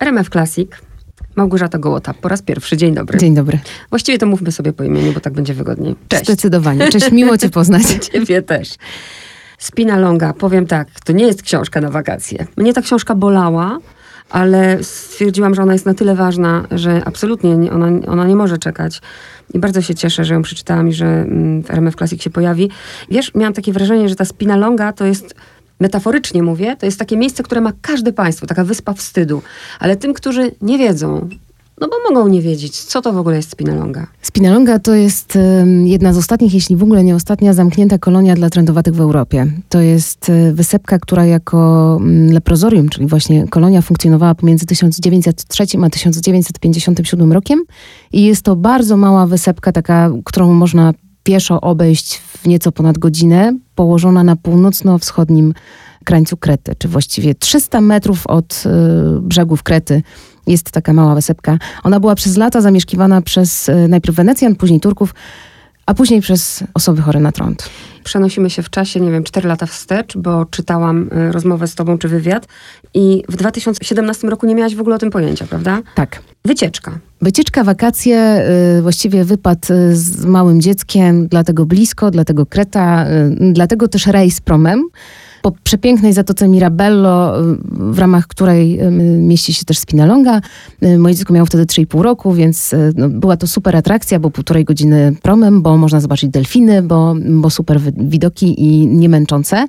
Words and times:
RMF 0.00 0.30
Classic. 0.30 0.70
Małgorzata 1.36 1.78
Gołota, 1.78 2.14
po 2.14 2.28
raz 2.28 2.42
pierwszy. 2.42 2.76
Dzień 2.76 2.94
dobry. 2.94 3.18
Dzień 3.18 3.34
dobry. 3.34 3.58
Właściwie 3.90 4.18
to 4.18 4.26
mówmy 4.26 4.52
sobie 4.52 4.72
po 4.72 4.84
imieniu, 4.84 5.12
bo 5.12 5.20
tak 5.20 5.32
będzie 5.32 5.54
wygodniej. 5.54 5.94
Cześć. 6.08 6.24
Zdecydowanie. 6.24 6.88
Cześć, 6.88 7.12
miło 7.12 7.38
cię 7.38 7.50
poznać. 7.50 7.82
Ciebie 8.12 8.42
też. 8.42 8.68
Spina 9.58 9.98
Longa, 9.98 10.32
powiem 10.32 10.66
tak, 10.66 10.88
to 11.04 11.12
nie 11.12 11.26
jest 11.26 11.42
książka 11.42 11.80
na 11.80 11.90
wakacje. 11.90 12.46
Mnie 12.56 12.72
ta 12.72 12.82
książka 12.82 13.14
bolała, 13.14 13.78
ale 14.30 14.78
stwierdziłam, 14.82 15.54
że 15.54 15.62
ona 15.62 15.72
jest 15.72 15.86
na 15.86 15.94
tyle 15.94 16.14
ważna, 16.14 16.66
że 16.70 17.02
absolutnie 17.04 17.56
nie, 17.56 17.72
ona, 17.72 18.06
ona 18.06 18.26
nie 18.26 18.36
może 18.36 18.58
czekać. 18.58 19.00
I 19.54 19.58
bardzo 19.58 19.82
się 19.82 19.94
cieszę, 19.94 20.24
że 20.24 20.34
ją 20.34 20.42
przeczytałam 20.42 20.88
i 20.88 20.92
że 20.92 21.06
mm, 21.06 21.62
w 21.62 21.70
RMF 21.70 21.96
Classic 21.96 22.22
się 22.22 22.30
pojawi. 22.30 22.70
Wiesz, 23.10 23.34
miałam 23.34 23.52
takie 23.52 23.72
wrażenie, 23.72 24.08
że 24.08 24.16
ta 24.16 24.24
Spina 24.24 24.56
Longa 24.56 24.92
to 24.92 25.06
jest 25.06 25.34
metaforycznie 25.80 26.42
mówię, 26.42 26.76
to 26.76 26.86
jest 26.86 26.98
takie 26.98 27.16
miejsce, 27.16 27.42
które 27.42 27.60
ma 27.60 27.72
każde 27.82 28.12
państwo, 28.12 28.46
taka 28.46 28.64
wyspa 28.64 28.92
wstydu. 28.92 29.42
Ale 29.80 29.96
tym, 29.96 30.14
którzy 30.14 30.50
nie 30.62 30.78
wiedzą, 30.78 31.28
no 31.80 31.88
bo 31.88 32.14
mogą 32.14 32.28
nie 32.28 32.42
wiedzieć, 32.42 32.80
co 32.80 33.02
to 33.02 33.12
w 33.12 33.16
ogóle 33.16 33.36
jest 33.36 33.50
Spinalonga. 33.50 34.06
Spinalonga 34.22 34.78
to 34.78 34.94
jest 34.94 35.38
jedna 35.84 36.12
z 36.12 36.18
ostatnich, 36.18 36.54
jeśli 36.54 36.76
w 36.76 36.82
ogóle 36.82 37.04
nie 37.04 37.14
ostatnia, 37.14 37.52
zamknięta 37.52 37.98
kolonia 37.98 38.34
dla 38.34 38.50
trendowatych 38.50 38.94
w 38.94 39.00
Europie. 39.00 39.46
To 39.68 39.80
jest 39.80 40.28
y, 40.28 40.52
wysepka, 40.52 40.98
która 40.98 41.24
jako 41.24 41.58
um, 42.00 42.32
leprozorium, 42.32 42.88
czyli 42.88 43.06
właśnie 43.06 43.48
kolonia 43.48 43.82
funkcjonowała 43.82 44.34
pomiędzy 44.34 44.66
1903 44.66 45.62
a 45.82 45.90
1957 45.90 47.32
rokiem 47.32 47.64
i 48.12 48.24
jest 48.24 48.42
to 48.42 48.56
bardzo 48.56 48.96
mała 48.96 49.26
wysepka, 49.26 49.72
taka, 49.72 50.10
którą 50.24 50.52
można 50.52 50.92
pieszo 51.30 51.60
obejść 51.60 52.18
w 52.18 52.46
nieco 52.46 52.72
ponad 52.72 52.98
godzinę, 52.98 53.58
położona 53.74 54.24
na 54.24 54.36
północno-wschodnim 54.36 55.54
krańcu 56.04 56.36
Krety, 56.36 56.74
czy 56.78 56.88
właściwie 56.88 57.34
300 57.34 57.80
metrów 57.80 58.26
od 58.26 58.62
y, 58.66 59.20
brzegów 59.20 59.62
Krety 59.62 60.02
jest 60.46 60.70
taka 60.70 60.92
mała 60.92 61.14
wysepka. 61.14 61.58
Ona 61.82 62.00
była 62.00 62.14
przez 62.14 62.36
lata 62.36 62.60
zamieszkiwana 62.60 63.22
przez 63.22 63.68
y, 63.68 63.88
najpierw 63.88 64.16
Wenecjan, 64.16 64.56
później 64.56 64.80
Turków, 64.80 65.14
a 65.86 65.94
później 65.94 66.20
przez 66.20 66.64
osoby 66.74 67.02
chore 67.02 67.20
na 67.20 67.32
trąd. 67.32 67.70
Przenosimy 68.04 68.50
się 68.50 68.62
w 68.62 68.70
czasie, 68.70 69.00
nie 69.00 69.10
wiem, 69.10 69.24
4 69.24 69.48
lata 69.48 69.66
wstecz, 69.66 70.16
bo 70.16 70.46
czytałam 70.46 71.08
y, 71.28 71.32
rozmowę 71.32 71.66
z 71.66 71.74
tobą 71.74 71.98
czy 71.98 72.08
wywiad 72.08 72.48
i 72.94 73.22
w 73.28 73.36
2017 73.36 74.28
roku 74.28 74.46
nie 74.46 74.54
miałaś 74.54 74.74
w 74.74 74.80
ogóle 74.80 74.96
o 74.96 74.98
tym 74.98 75.10
pojęcia, 75.10 75.46
prawda? 75.46 75.82
Tak. 75.94 76.22
Wycieczka. 76.44 76.98
Wycieczka, 77.22 77.64
wakacje, 77.64 78.42
y, 78.78 78.82
właściwie 78.82 79.24
wypad 79.24 79.70
y, 79.70 79.96
z 79.96 80.24
małym 80.24 80.60
dzieckiem, 80.60 81.28
dlatego 81.28 81.66
blisko, 81.66 82.10
dlatego 82.10 82.46
Kreta, 82.46 83.06
dlatego 83.52 83.88
też 83.88 84.06
rejs 84.06 84.40
promem. 84.40 84.84
Po 85.42 85.52
przepięknej 85.64 86.12
zatoce 86.12 86.48
Mirabello, 86.48 87.34
w 87.68 87.98
ramach 87.98 88.26
której 88.26 88.80
mieści 89.18 89.54
się 89.54 89.64
też 89.64 89.78
Spinalonga. 89.78 90.40
Moje 90.98 91.14
dziecko 91.14 91.34
miało 91.34 91.46
wtedy 91.46 91.64
3,5 91.64 92.00
roku, 92.00 92.32
więc 92.32 92.72
y, 92.72 92.92
no, 92.96 93.08
była 93.08 93.36
to 93.36 93.46
super 93.46 93.76
atrakcja, 93.76 94.18
bo 94.18 94.30
półtorej 94.30 94.64
godziny 94.64 95.16
promem, 95.22 95.62
bo 95.62 95.76
można 95.76 96.00
zobaczyć 96.00 96.30
delfiny, 96.30 96.82
bo, 96.82 97.14
bo 97.28 97.50
super 97.50 97.80
widoki 97.96 98.64
i 98.64 98.86
niemęczące. 98.86 99.66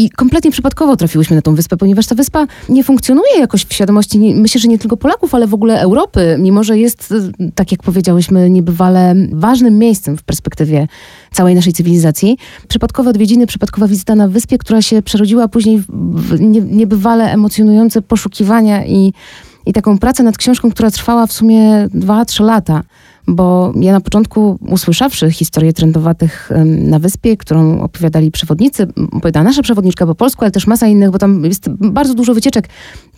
I 0.00 0.10
kompletnie 0.10 0.50
przypadkowo 0.50 0.96
trafiłyśmy 0.96 1.36
na 1.36 1.42
tą 1.42 1.54
wyspę, 1.54 1.76
ponieważ 1.76 2.06
ta 2.06 2.14
wyspa 2.14 2.46
nie 2.68 2.84
funkcjonuje 2.84 3.38
jakoś 3.38 3.64
w 3.64 3.72
świadomości, 3.72 4.34
myślę, 4.34 4.60
że 4.60 4.68
nie 4.68 4.78
tylko 4.78 4.96
Polaków, 4.96 5.34
ale 5.34 5.46
w 5.46 5.54
ogóle 5.54 5.80
Europy, 5.80 6.36
mimo 6.38 6.64
że 6.64 6.78
jest, 6.78 7.12
y, 7.40 7.52
tak 7.54 7.72
jak 7.72 7.82
powiedziałyśmy, 7.82 8.50
niebywale 8.50 9.14
ważnym 9.32 9.78
miejscem 9.78 10.16
w 10.16 10.22
perspektywie 10.22 10.88
całej 11.32 11.54
naszej 11.54 11.72
cywilizacji. 11.72 12.38
Przypadkowe 12.68 13.10
odwiedziny, 13.10 13.46
przypadkowa 13.46 13.88
wizyta 13.88 14.14
na 14.14 14.28
wyspie, 14.28 14.58
która 14.58 14.82
się 14.82 15.02
przerodziła 15.02 15.48
później 15.48 15.78
w- 15.78 15.86
w 15.88 16.40
nie, 16.40 16.60
niebywale 16.60 17.32
emocjonujące 17.32 18.02
poszukiwania 18.02 18.86
i, 18.86 19.12
i 19.66 19.72
taką 19.72 19.98
pracę 19.98 20.22
nad 20.22 20.36
książką, 20.36 20.70
która 20.70 20.90
trwała 20.90 21.26
w 21.26 21.32
sumie 21.32 21.88
2-3 21.94 22.44
lata 22.44 22.82
bo 23.30 23.72
ja 23.80 23.92
na 23.92 24.00
początku 24.00 24.58
usłyszawszy 24.68 25.30
historię 25.30 25.72
trendowatych 25.72 26.50
na 26.64 26.98
wyspie, 26.98 27.36
którą 27.36 27.80
opowiadali 27.80 28.30
przewodnicy, 28.30 28.86
opowiadała 29.12 29.44
nasza 29.44 29.62
przewodniczka 29.62 30.06
po 30.06 30.14
polsku, 30.14 30.44
ale 30.44 30.50
też 30.50 30.66
masa 30.66 30.86
innych, 30.86 31.10
bo 31.10 31.18
tam 31.18 31.44
jest 31.44 31.68
bardzo 31.68 32.14
dużo 32.14 32.34
wycieczek. 32.34 32.68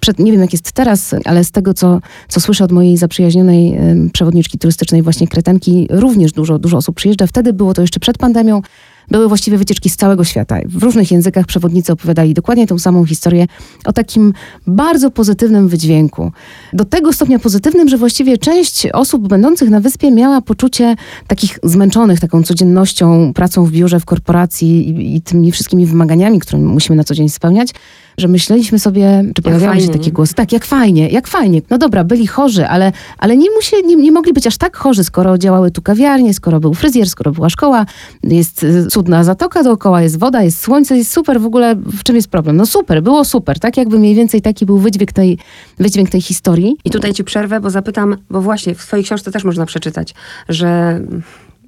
Przed, 0.00 0.18
nie 0.18 0.32
wiem 0.32 0.40
jak 0.40 0.52
jest 0.52 0.72
teraz, 0.72 1.14
ale 1.24 1.44
z 1.44 1.50
tego, 1.50 1.74
co, 1.74 2.00
co 2.28 2.40
słyszę 2.40 2.64
od 2.64 2.72
mojej 2.72 2.96
zaprzyjaźnionej 2.96 3.78
przewodniczki 4.12 4.58
turystycznej 4.58 5.02
właśnie 5.02 5.28
Kretenki, 5.28 5.86
również 5.90 6.32
dużo, 6.32 6.58
dużo 6.58 6.76
osób 6.76 6.96
przyjeżdża. 6.96 7.26
Wtedy 7.26 7.52
było 7.52 7.74
to 7.74 7.82
jeszcze 7.82 8.00
przed 8.00 8.18
pandemią. 8.18 8.62
Były 9.10 9.28
właściwie 9.28 9.58
wycieczki 9.58 9.90
z 9.90 9.96
całego 9.96 10.24
świata. 10.24 10.56
W 10.66 10.82
różnych 10.82 11.10
językach 11.10 11.46
przewodnicy 11.46 11.92
opowiadali 11.92 12.34
dokładnie 12.34 12.66
tą 12.66 12.78
samą 12.78 13.04
historię 13.04 13.46
o 13.84 13.92
takim 13.92 14.32
bardzo 14.66 15.10
pozytywnym 15.10 15.68
wydźwięku. 15.68 16.32
Do 16.72 16.84
tego 16.84 17.12
stopnia 17.12 17.38
pozytywnym, 17.38 17.88
że 17.88 17.98
właściwie 17.98 18.38
część 18.38 18.86
osób 18.86 19.28
będących 19.28 19.70
na 19.70 19.80
wyspie 19.80 20.10
miała 20.10 20.40
poczucie 20.40 20.96
takich 21.26 21.58
zmęczonych 21.62 22.20
taką 22.20 22.42
codziennością, 22.42 23.32
pracą 23.34 23.64
w 23.64 23.70
biurze, 23.70 24.00
w 24.00 24.04
korporacji 24.04 24.88
i, 24.88 25.16
i 25.16 25.22
tymi 25.22 25.52
wszystkimi 25.52 25.86
wymaganiami, 25.86 26.40
które 26.40 26.58
musimy 26.58 26.96
na 26.96 27.04
co 27.04 27.14
dzień 27.14 27.28
spełniać, 27.28 27.70
że 28.18 28.28
myśleliśmy 28.28 28.78
sobie, 28.78 29.24
czy 29.34 29.42
pojawiały 29.42 29.80
się 29.80 29.88
takie 29.88 30.12
głosy, 30.12 30.34
tak, 30.34 30.52
jak 30.52 30.64
fajnie, 30.64 31.08
jak 31.08 31.28
fajnie. 31.28 31.62
No 31.70 31.78
dobra, 31.78 32.04
byli 32.04 32.26
chorzy, 32.26 32.66
ale, 32.66 32.92
ale 33.18 33.36
nie, 33.36 33.50
musieli, 33.50 33.86
nie, 33.86 33.96
nie 33.96 34.12
mogli 34.12 34.32
być 34.32 34.46
aż 34.46 34.56
tak 34.56 34.76
chorzy, 34.76 35.04
skoro 35.04 35.38
działały 35.38 35.70
tu 35.70 35.82
kawiarnie, 35.82 36.34
skoro 36.34 36.60
był 36.60 36.74
fryzjer, 36.74 37.08
skoro 37.08 37.32
była 37.32 37.50
szkoła, 37.50 37.86
jest 38.22 38.62
y, 38.62 38.86
cudna 38.86 39.24
zatoka 39.24 39.62
dookoła, 39.62 40.02
jest 40.02 40.18
woda, 40.18 40.42
jest 40.42 40.60
słońce, 40.60 40.96
jest 40.96 41.12
super, 41.12 41.40
w 41.40 41.46
ogóle 41.46 41.74
w 41.74 42.02
czym 42.02 42.16
jest 42.16 42.28
problem? 42.28 42.56
No 42.56 42.66
super, 42.66 43.02
było 43.02 43.24
super, 43.24 43.58
tak 43.58 43.76
jakby 43.76 43.98
mniej 43.98 44.14
więcej 44.14 44.42
taki 44.42 44.66
był 44.66 44.78
wydźwięk 44.78 45.12
tej, 45.12 45.38
wydźwięk 45.78 46.10
tej 46.10 46.20
historii. 46.20 46.76
I 46.84 46.90
tutaj 46.90 47.12
ci 47.12 47.24
przerwę, 47.24 47.60
bo 47.60 47.70
zapytam, 47.70 48.16
bo 48.30 48.40
właśnie 48.40 48.74
w 48.74 48.82
swojej 48.82 49.04
książce 49.04 49.32
też 49.32 49.44
można 49.44 49.66
przeczytać, 49.66 50.14
że 50.48 51.00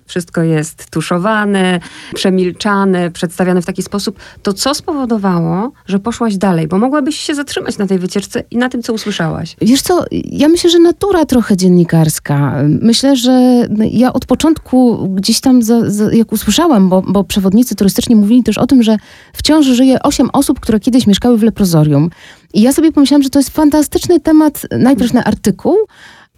wszystko 0.06 0.42
jest 0.42 0.90
tuszowane, 0.90 1.80
przemilczane, 2.14 3.10
przedstawiane 3.10 3.62
w 3.62 3.66
taki 3.66 3.82
sposób. 3.82 4.18
To 4.42 4.52
co 4.52 4.74
spowodowało, 4.74 5.72
że 5.86 5.98
poszłaś 5.98 6.36
dalej? 6.36 6.68
Bo 6.68 6.78
mogłabyś 6.78 7.16
się 7.16 7.34
zatrzymać 7.34 7.78
na 7.78 7.86
tej 7.86 7.98
wycieczce 7.98 8.42
i 8.50 8.56
na 8.56 8.68
tym, 8.68 8.82
co 8.82 8.92
usłyszałaś. 8.92 9.56
Wiesz 9.60 9.82
co, 9.82 10.04
ja 10.10 10.48
myślę, 10.48 10.70
że 10.70 10.78
natura 10.78 11.24
trochę 11.24 11.56
dziennikarska. 11.56 12.54
Myślę, 12.80 13.16
że 13.16 13.66
ja 13.90 14.12
od 14.12 14.26
początku 14.26 15.08
gdzieś 15.08 15.40
tam, 15.40 15.62
za, 15.62 15.90
za, 15.90 16.12
jak 16.12 16.32
usłyszałam, 16.32 16.88
bo, 16.88 17.02
bo 17.02 17.24
przewodnicy 17.24 17.74
turystyczni 17.74 18.16
mówili 18.16 18.42
też 18.42 18.58
o 18.58 18.66
tym, 18.66 18.82
że 18.82 18.96
wciąż 19.32 19.66
żyje 19.66 20.02
osiem 20.02 20.30
osób, 20.32 20.60
które 20.60 20.80
kiedyś 20.80 21.06
mieszkały 21.06 21.38
w 21.38 21.42
leprozorium. 21.42 22.10
I 22.54 22.62
ja 22.62 22.72
sobie 22.72 22.92
pomyślałam, 22.92 23.22
że 23.22 23.30
to 23.30 23.38
jest 23.38 23.50
fantastyczny 23.50 24.20
temat 24.20 24.62
najpierw 24.78 25.12
na 25.12 25.24
artykuł, 25.24 25.76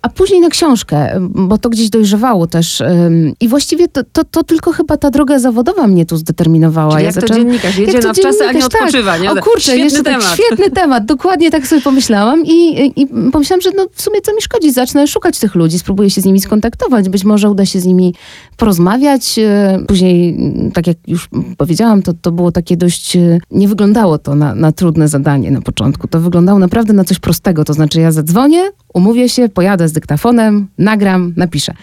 a 0.06 0.08
później 0.08 0.40
na 0.40 0.48
książkę, 0.48 1.20
bo 1.20 1.58
to 1.58 1.68
gdzieś 1.70 1.90
dojrzewało 1.90 2.46
też. 2.46 2.82
I 3.40 3.48
właściwie 3.48 3.88
to, 3.88 4.04
to, 4.12 4.24
to 4.24 4.42
tylko 4.44 4.72
chyba 4.72 4.96
ta 4.96 5.10
droga 5.10 5.38
zawodowa 5.38 5.86
mnie 5.86 6.06
tu 6.06 6.16
zdeterminowała. 6.16 6.90
Czyli 6.92 7.04
ja 7.04 7.10
jak 7.14 7.26
to 7.26 7.34
dziennikarz, 7.34 7.78
jedzie 7.78 7.92
jak 7.92 8.02
to 8.02 8.08
na 8.08 8.14
wczasy, 8.14 8.44
a 8.44 8.46
nie 8.46 8.52
dziennikarz, 8.52 8.80
odpoczywa. 8.80 9.12
Tak. 9.12 9.22
Nie? 9.22 9.30
O 9.32 9.36
kurczę, 9.36 9.60
Świetny 9.60 9.84
jeszcze 9.84 10.02
temat. 10.02 10.22
tak 10.22 10.34
świetny 10.34 10.70
temat. 10.70 11.04
Dokładnie 11.04 11.50
tak 11.50 11.66
sobie 11.66 11.82
pomyślałam 11.82 12.44
i, 12.44 12.92
i 12.96 13.06
pomyślałam, 13.32 13.60
że 13.60 13.70
no 13.76 13.86
w 13.92 14.02
sumie 14.02 14.20
co 14.20 14.34
mi 14.34 14.42
szkodzi, 14.42 14.72
zacznę 14.72 15.06
szukać 15.06 15.38
tych 15.38 15.54
ludzi, 15.54 15.78
spróbuję 15.78 16.10
się 16.10 16.20
z 16.20 16.24
nimi 16.24 16.40
skontaktować, 16.40 17.08
być 17.08 17.24
może 17.24 17.50
uda 17.50 17.66
się 17.66 17.80
z 17.80 17.86
nimi 17.86 18.14
porozmawiać. 18.56 19.38
E, 19.38 19.78
Później, 19.88 20.28
m, 20.38 20.70
tak 20.74 20.86
jak 20.86 20.96
już 21.06 21.28
powiedziałam, 21.56 22.02
to, 22.02 22.12
to 22.22 22.32
było 22.32 22.52
takie 22.52 22.76
dość, 22.76 23.16
e, 23.16 23.38
nie 23.50 23.68
wyglądało 23.68 24.18
to 24.18 24.34
na, 24.34 24.54
na 24.54 24.72
trudne 24.72 25.08
zadanie 25.08 25.50
na 25.50 25.60
początku. 25.60 26.08
To 26.08 26.20
wyglądało 26.20 26.58
naprawdę 26.58 26.92
na 26.92 27.04
coś 27.04 27.18
prostego, 27.18 27.64
to 27.64 27.72
znaczy 27.74 28.00
ja 28.00 28.12
zadzwonię, 28.12 28.62
umówię 28.94 29.28
się, 29.28 29.48
pojadę 29.48 29.88
z 29.88 29.92
dyktafonem, 29.96 30.68
nagram, 30.78 31.32
napiszę 31.36 31.74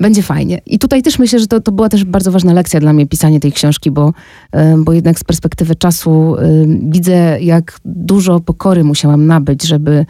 będzie 0.00 0.22
fajnie. 0.22 0.60
I 0.66 0.78
tutaj 0.78 1.02
też 1.02 1.18
myślę, 1.18 1.38
że 1.38 1.46
to, 1.46 1.60
to 1.60 1.72
była 1.72 1.88
też 1.88 2.04
bardzo 2.04 2.32
ważna 2.32 2.52
lekcja 2.52 2.80
dla 2.80 2.92
mnie, 2.92 3.06
pisanie 3.06 3.40
tej 3.40 3.52
książki, 3.52 3.90
bo, 3.90 4.12
bo 4.78 4.92
jednak 4.92 5.18
z 5.18 5.24
perspektywy 5.24 5.74
czasu 5.74 6.36
widzę, 6.82 7.40
jak 7.40 7.80
dużo 7.84 8.40
pokory 8.40 8.84
musiałam 8.84 9.26
nabyć, 9.26 9.62
żeby 9.66 10.06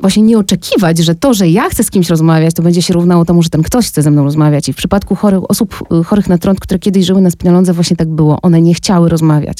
właśnie 0.00 0.22
nie 0.22 0.38
oczekiwać, 0.38 0.98
że 0.98 1.14
to, 1.14 1.34
że 1.34 1.48
ja 1.48 1.68
chcę 1.68 1.84
z 1.84 1.90
kimś 1.90 2.08
rozmawiać, 2.08 2.54
to 2.54 2.62
będzie 2.62 2.82
się 2.82 2.94
równało 2.94 3.24
temu, 3.24 3.42
że 3.42 3.50
ten 3.50 3.62
ktoś 3.62 3.86
chce 3.88 4.02
ze 4.02 4.10
mną 4.10 4.24
rozmawiać. 4.24 4.68
I 4.68 4.72
w 4.72 4.76
przypadku 4.76 5.14
chorych, 5.14 5.50
osób 5.50 5.82
y, 6.00 6.04
chorych 6.04 6.28
na 6.28 6.38
trąd, 6.38 6.60
które 6.60 6.78
kiedyś 6.78 7.06
żyły 7.06 7.20
na 7.20 7.30
spinalądze, 7.30 7.72
właśnie 7.72 7.96
tak 7.96 8.08
było. 8.08 8.38
One 8.42 8.62
nie 8.62 8.74
chciały 8.74 9.08
rozmawiać. 9.08 9.58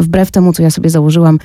Wbrew 0.00 0.30
temu, 0.30 0.52
co 0.52 0.62
ja 0.62 0.70
sobie 0.70 0.90
założyłam. 0.90 1.38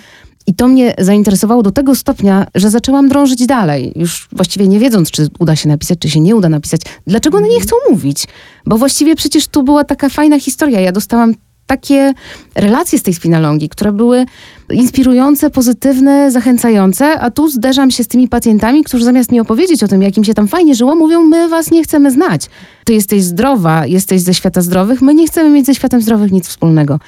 I 0.48 0.54
to 0.54 0.68
mnie 0.68 0.94
zainteresowało 0.98 1.64
do 1.64 1.72
tego 1.72 1.96
stopnia, 1.96 2.48
że 2.56 2.70
zaczęłam 2.70 3.10
drążyć 3.10 3.46
dalej, 3.46 3.94
już 3.96 4.28
właściwie 4.32 4.68
nie 4.68 4.80
wiedząc, 4.80 5.12
czy 5.12 5.28
uda 5.40 5.56
się 5.56 5.70
napisać, 5.70 6.00
czy 6.00 6.10
się 6.10 6.20
nie 6.20 6.36
uda 6.36 6.50
napisać. 6.50 6.82
Dlaczego 7.08 7.38
one 7.38 7.48
nie 7.48 7.60
chcą 7.62 7.76
mówić? 7.90 8.28
Bo 8.66 8.78
właściwie 8.78 9.16
przecież 9.16 9.48
tu 9.48 9.64
była 9.64 9.84
taka 9.84 10.10
fajna 10.10 10.40
historia. 10.40 10.80
Ja 10.80 10.92
dostałam 10.92 11.34
takie 11.68 12.14
relacje 12.56 13.00
z 13.00 13.04
tej 13.04 13.14
spinalongi, 13.14 13.70
które 13.70 13.92
były 13.92 14.26
inspirujące, 14.70 15.50
pozytywne, 15.50 16.32
zachęcające, 16.32 17.20
a 17.20 17.32
tu 17.32 17.50
zderzam 17.50 17.92
się 17.92 18.04
z 18.04 18.08
tymi 18.08 18.28
pacjentami, 18.28 18.84
którzy 18.84 19.06
zamiast 19.06 19.32
mi 19.32 19.40
opowiedzieć 19.40 19.84
o 19.84 19.88
tym, 19.88 20.02
jak 20.02 20.18
im 20.18 20.24
się 20.24 20.34
tam 20.34 20.48
fajnie 20.48 20.76
żyło, 20.76 20.96
mówią, 20.96 21.22
my 21.22 21.50
was 21.50 21.72
nie 21.72 21.84
chcemy 21.84 22.12
znać. 22.12 22.50
Ty 22.86 22.94
jesteś 22.94 23.24
zdrowa, 23.24 23.86
jesteś 23.86 24.22
ze 24.22 24.34
świata 24.34 24.62
zdrowych, 24.62 25.02
my 25.02 25.14
nie 25.14 25.28
chcemy 25.28 25.50
mieć 25.50 25.66
ze 25.66 25.76
światem 25.76 26.02
zdrowych 26.02 26.32
nic 26.32 26.48
wspólnego. 26.48 27.00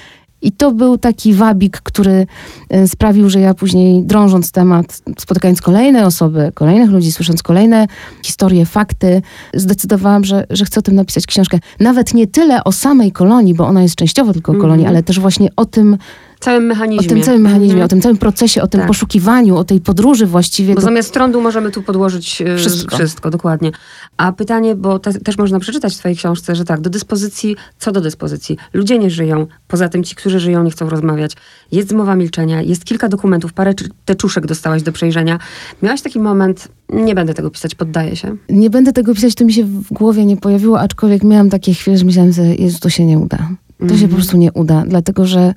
I 0.45 0.51
to 0.51 0.71
był 0.71 0.97
taki 0.97 1.33
wabik, 1.33 1.81
który 1.81 2.27
e, 2.69 2.87
sprawił, 2.87 3.29
że 3.29 3.39
ja 3.39 3.53
później 3.53 4.03
drążąc 4.03 4.51
temat, 4.51 5.01
spotykając 5.17 5.61
kolejne 5.61 6.05
osoby, 6.05 6.51
kolejnych 6.53 6.89
ludzi, 6.89 7.11
słysząc 7.11 7.43
kolejne 7.43 7.87
historie, 8.23 8.65
fakty, 8.65 9.21
zdecydowałam, 9.53 10.23
że, 10.23 10.45
że 10.49 10.65
chcę 10.65 10.79
o 10.79 10.83
tym 10.83 10.95
napisać 10.95 11.25
książkę. 11.25 11.59
Nawet 11.79 12.13
nie 12.13 12.27
tyle 12.27 12.63
o 12.63 12.71
samej 12.71 13.11
kolonii, 13.11 13.53
bo 13.53 13.67
ona 13.67 13.81
jest 13.81 13.95
częściowo 13.95 14.33
tylko 14.33 14.51
o 14.51 14.55
kolonii, 14.55 14.85
mm 14.85 14.85
-hmm. 14.85 14.95
ale 14.95 15.03
też 15.03 15.19
właśnie 15.19 15.49
o 15.55 15.65
tym, 15.65 15.97
całym 16.45 16.65
mechanizmie. 16.65 17.07
O 17.07 17.09
tym 17.09 17.23
całym 17.23 17.41
mechanizmie, 17.41 17.73
mhm. 17.73 17.85
o 17.85 17.87
tym 17.87 18.01
całym 18.01 18.17
procesie, 18.17 18.61
o 18.61 18.67
tym 18.67 18.79
tak. 18.79 18.87
poszukiwaniu, 18.87 19.57
o 19.57 19.63
tej 19.63 19.81
podróży 19.81 20.25
właściwie. 20.25 20.75
Bo 20.75 20.81
do... 20.81 20.85
zamiast 20.85 21.13
trądu 21.13 21.41
możemy 21.41 21.71
tu 21.71 21.81
podłożyć 21.81 22.41
e, 22.41 22.57
wszystko. 22.57 22.95
wszystko, 22.95 23.29
dokładnie. 23.29 23.71
A 24.17 24.31
pytanie, 24.31 24.75
bo 24.75 24.99
te, 24.99 25.13
też 25.13 25.37
można 25.37 25.59
przeczytać 25.59 25.95
w 25.95 25.97
twojej 25.97 26.17
książce, 26.17 26.55
że 26.55 26.65
tak, 26.65 26.81
do 26.81 26.89
dyspozycji, 26.89 27.55
co 27.79 27.91
do 27.91 28.01
dyspozycji? 28.01 28.57
Ludzie 28.73 28.99
nie 28.99 29.09
żyją, 29.09 29.47
poza 29.67 29.89
tym 29.89 30.03
ci, 30.03 30.15
którzy 30.15 30.39
żyją, 30.39 30.63
nie 30.63 30.71
chcą 30.71 30.89
rozmawiać. 30.89 31.31
Jest 31.71 31.89
zmowa 31.89 32.15
milczenia, 32.15 32.61
jest 32.61 32.85
kilka 32.85 33.09
dokumentów, 33.09 33.53
parę 33.53 33.73
teczuszek 34.05 34.45
dostałaś 34.45 34.83
do 34.83 34.91
przejrzenia. 34.91 35.39
Miałaś 35.81 36.01
taki 36.01 36.19
moment, 36.19 36.67
nie 36.89 37.15
będę 37.15 37.33
tego 37.33 37.49
pisać, 37.49 37.75
poddaję 37.75 38.15
się. 38.15 38.35
Nie 38.49 38.69
będę 38.69 38.93
tego 38.93 39.15
pisać, 39.15 39.35
to 39.35 39.45
mi 39.45 39.53
się 39.53 39.63
w 39.63 39.93
głowie 39.93 40.25
nie 40.25 40.37
pojawiło, 40.37 40.79
aczkolwiek 40.79 41.23
miałam 41.23 41.49
takie 41.49 41.73
chwile, 41.73 41.97
że 41.97 42.05
myślałam, 42.05 42.31
że 42.31 42.43
Jezu, 42.43 42.79
to 42.79 42.89
się 42.89 43.05
nie 43.05 43.19
uda. 43.19 43.37
To 43.37 43.83
mm 43.83 43.95
-hmm. 43.95 43.99
się 43.99 44.01
po 44.01 44.05
mhm. 44.05 44.21
prostu 44.21 44.37
nie 44.37 44.51
uda, 44.51 44.83
dlatego 44.87 45.25
że 45.25 45.53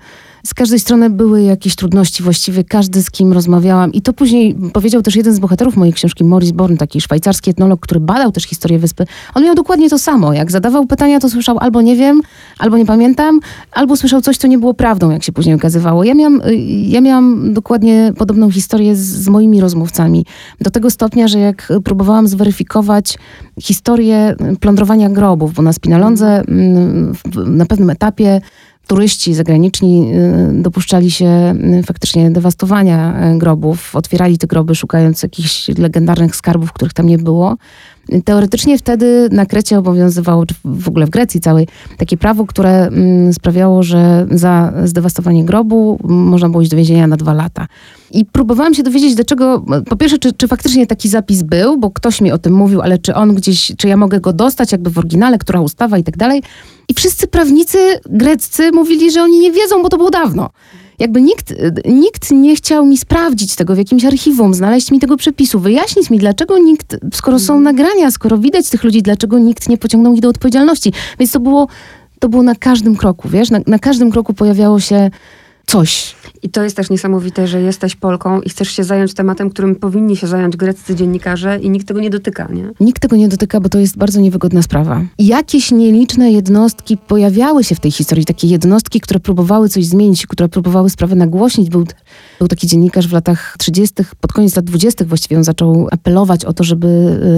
z 0.48 0.54
każdej 0.54 0.80
strony 0.80 1.10
były 1.10 1.42
jakieś 1.42 1.76
trudności, 1.76 2.22
właściwie 2.22 2.64
każdy 2.64 3.02
z 3.02 3.10
kim 3.10 3.32
rozmawiałam. 3.32 3.92
I 3.92 4.02
to 4.02 4.12
później 4.12 4.56
powiedział 4.72 5.02
też 5.02 5.16
jeden 5.16 5.34
z 5.34 5.38
bohaterów 5.38 5.76
mojej 5.76 5.94
książki, 5.94 6.24
Maurice 6.24 6.52
Born, 6.52 6.76
taki 6.76 7.00
szwajcarski 7.00 7.50
etnolog, 7.50 7.80
który 7.80 8.00
badał 8.00 8.32
też 8.32 8.44
historię 8.44 8.78
wyspy. 8.78 9.04
On 9.34 9.44
miał 9.44 9.54
dokładnie 9.54 9.90
to 9.90 9.98
samo. 9.98 10.32
Jak 10.32 10.50
zadawał 10.50 10.86
pytania, 10.86 11.20
to 11.20 11.30
słyszał 11.30 11.58
albo 11.58 11.82
nie 11.82 11.96
wiem, 11.96 12.20
albo 12.58 12.78
nie 12.78 12.86
pamiętam, 12.86 13.40
albo 13.72 13.96
słyszał 13.96 14.20
coś, 14.20 14.36
co 14.36 14.48
nie 14.48 14.58
było 14.58 14.74
prawdą, 14.74 15.10
jak 15.10 15.22
się 15.22 15.32
później 15.32 15.54
okazywało. 15.54 16.04
Ja 16.04 16.14
miałam, 16.14 16.40
ja 16.86 17.00
miałam 17.00 17.52
dokładnie 17.52 18.12
podobną 18.18 18.50
historię 18.50 18.96
z, 18.96 19.00
z 19.00 19.28
moimi 19.28 19.60
rozmówcami. 19.60 20.26
Do 20.60 20.70
tego 20.70 20.90
stopnia, 20.90 21.28
że 21.28 21.38
jak 21.38 21.72
próbowałam 21.84 22.28
zweryfikować 22.28 23.18
historię 23.60 24.36
plądrowania 24.60 25.10
grobów, 25.10 25.54
bo 25.54 25.62
na 25.62 25.72
Spinalondze 25.72 26.42
mm, 26.48 27.12
na 27.46 27.66
pewnym 27.66 27.90
etapie 27.90 28.40
turyści 28.88 29.34
zagraniczni 29.34 30.12
y, 30.58 30.62
dopuszczali 30.62 31.10
się 31.10 31.54
y, 31.80 31.82
faktycznie 31.82 32.30
dewastowania 32.30 33.30
y, 33.32 33.38
grobów, 33.38 33.96
otwierali 33.96 34.38
te 34.38 34.46
groby 34.46 34.74
szukając 34.74 35.22
jakichś 35.22 35.68
legendarnych 35.68 36.36
skarbów, 36.36 36.72
których 36.72 36.92
tam 36.92 37.06
nie 37.06 37.18
było. 37.18 37.56
Teoretycznie 38.24 38.78
wtedy 38.78 39.28
na 39.32 39.46
Krecie 39.46 39.78
obowiązywało, 39.78 40.46
czy 40.46 40.54
w 40.64 40.88
ogóle 40.88 41.06
w 41.06 41.10
Grecji 41.10 41.40
całej, 41.40 41.68
takie 41.96 42.16
prawo, 42.16 42.46
które 42.46 42.86
mm, 42.86 43.32
sprawiało, 43.32 43.82
że 43.82 44.26
za 44.30 44.72
zdewastowanie 44.84 45.44
grobu 45.44 45.98
można 46.04 46.48
było 46.48 46.62
iść 46.62 46.70
do 46.70 46.76
więzienia 46.76 47.06
na 47.06 47.16
dwa 47.16 47.32
lata. 47.32 47.66
I 48.10 48.24
próbowałam 48.24 48.74
się 48.74 48.82
dowiedzieć, 48.82 49.14
dlaczego, 49.14 49.64
po 49.88 49.96
pierwsze, 49.96 50.18
czy, 50.18 50.32
czy 50.32 50.48
faktycznie 50.48 50.86
taki 50.86 51.08
zapis 51.08 51.42
był, 51.42 51.78
bo 51.78 51.90
ktoś 51.90 52.20
mi 52.20 52.32
o 52.32 52.38
tym 52.38 52.52
mówił, 52.52 52.80
ale 52.80 52.98
czy 52.98 53.14
on 53.14 53.34
gdzieś, 53.34 53.72
czy 53.78 53.88
ja 53.88 53.96
mogę 53.96 54.20
go 54.20 54.32
dostać 54.32 54.72
jakby 54.72 54.90
w 54.90 54.98
oryginale, 54.98 55.38
która 55.38 55.60
ustawa 55.60 55.98
i 55.98 56.04
tak 56.04 56.16
dalej. 56.16 56.42
I 56.88 56.94
wszyscy 56.94 57.26
prawnicy 57.26 57.78
greccy 58.06 58.72
mówili, 58.72 59.10
że 59.10 59.22
oni 59.22 59.38
nie 59.38 59.52
wiedzą, 59.52 59.82
bo 59.82 59.88
to 59.88 59.96
było 59.96 60.10
dawno. 60.10 60.50
Jakby 60.98 61.22
nikt, 61.22 61.54
nikt 61.84 62.30
nie 62.30 62.56
chciał 62.56 62.86
mi 62.86 62.98
sprawdzić 62.98 63.56
tego 63.56 63.74
w 63.74 63.78
jakimś 63.78 64.04
archiwum, 64.04 64.54
znaleźć 64.54 64.90
mi 64.90 65.00
tego 65.00 65.16
przepisu, 65.16 65.60
wyjaśnić 65.60 66.10
mi, 66.10 66.18
dlaczego 66.18 66.58
nikt, 66.58 66.96
skoro 67.14 67.38
są 67.38 67.60
nagrania, 67.60 68.10
skoro 68.10 68.38
widać 68.38 68.70
tych 68.70 68.84
ludzi, 68.84 69.02
dlaczego 69.02 69.38
nikt 69.38 69.68
nie 69.68 69.78
pociągnął 69.78 70.14
ich 70.14 70.20
do 70.20 70.28
odpowiedzialności. 70.28 70.92
Więc 71.18 71.32
to 71.32 71.40
było, 71.40 71.68
to 72.18 72.28
było 72.28 72.42
na 72.42 72.54
każdym 72.54 72.96
kroku, 72.96 73.28
wiesz, 73.28 73.50
na, 73.50 73.60
na 73.66 73.78
każdym 73.78 74.10
kroku 74.10 74.34
pojawiało 74.34 74.80
się 74.80 75.10
coś. 75.68 76.14
I 76.42 76.48
to 76.48 76.62
jest 76.62 76.76
też 76.76 76.90
niesamowite, 76.90 77.46
że 77.46 77.60
jesteś 77.60 77.96
Polką 77.96 78.40
i 78.40 78.50
chcesz 78.50 78.68
się 78.68 78.84
zająć 78.84 79.14
tematem, 79.14 79.50
którym 79.50 79.76
powinni 79.76 80.16
się 80.16 80.26
zająć 80.26 80.56
greccy 80.56 80.94
dziennikarze 80.94 81.58
i 81.58 81.70
nikt 81.70 81.88
tego 81.88 82.00
nie 82.00 82.10
dotyka, 82.10 82.48
nie? 82.52 82.70
Nikt 82.80 83.02
tego 83.02 83.16
nie 83.16 83.28
dotyka, 83.28 83.60
bo 83.60 83.68
to 83.68 83.78
jest 83.78 83.98
bardzo 83.98 84.20
niewygodna 84.20 84.62
sprawa. 84.62 85.02
Jakieś 85.18 85.70
nieliczne 85.72 86.32
jednostki 86.32 86.96
pojawiały 86.96 87.64
się 87.64 87.74
w 87.74 87.80
tej 87.80 87.90
historii, 87.90 88.24
takie 88.24 88.48
jednostki, 88.48 89.00
które 89.00 89.20
próbowały 89.20 89.68
coś 89.68 89.86
zmienić, 89.86 90.26
które 90.26 90.48
próbowały 90.48 90.90
sprawę 90.90 91.16
nagłośnić. 91.16 91.70
Był, 91.70 91.84
był 92.38 92.48
taki 92.48 92.66
dziennikarz 92.66 93.08
w 93.08 93.12
latach 93.12 93.54
30., 93.58 93.94
pod 94.20 94.32
koniec 94.32 94.56
lat 94.56 94.64
20. 94.64 95.04
właściwie 95.04 95.36
on 95.36 95.44
zaczął 95.44 95.88
apelować 95.90 96.44
o 96.44 96.52
to, 96.52 96.64
żeby 96.64 96.86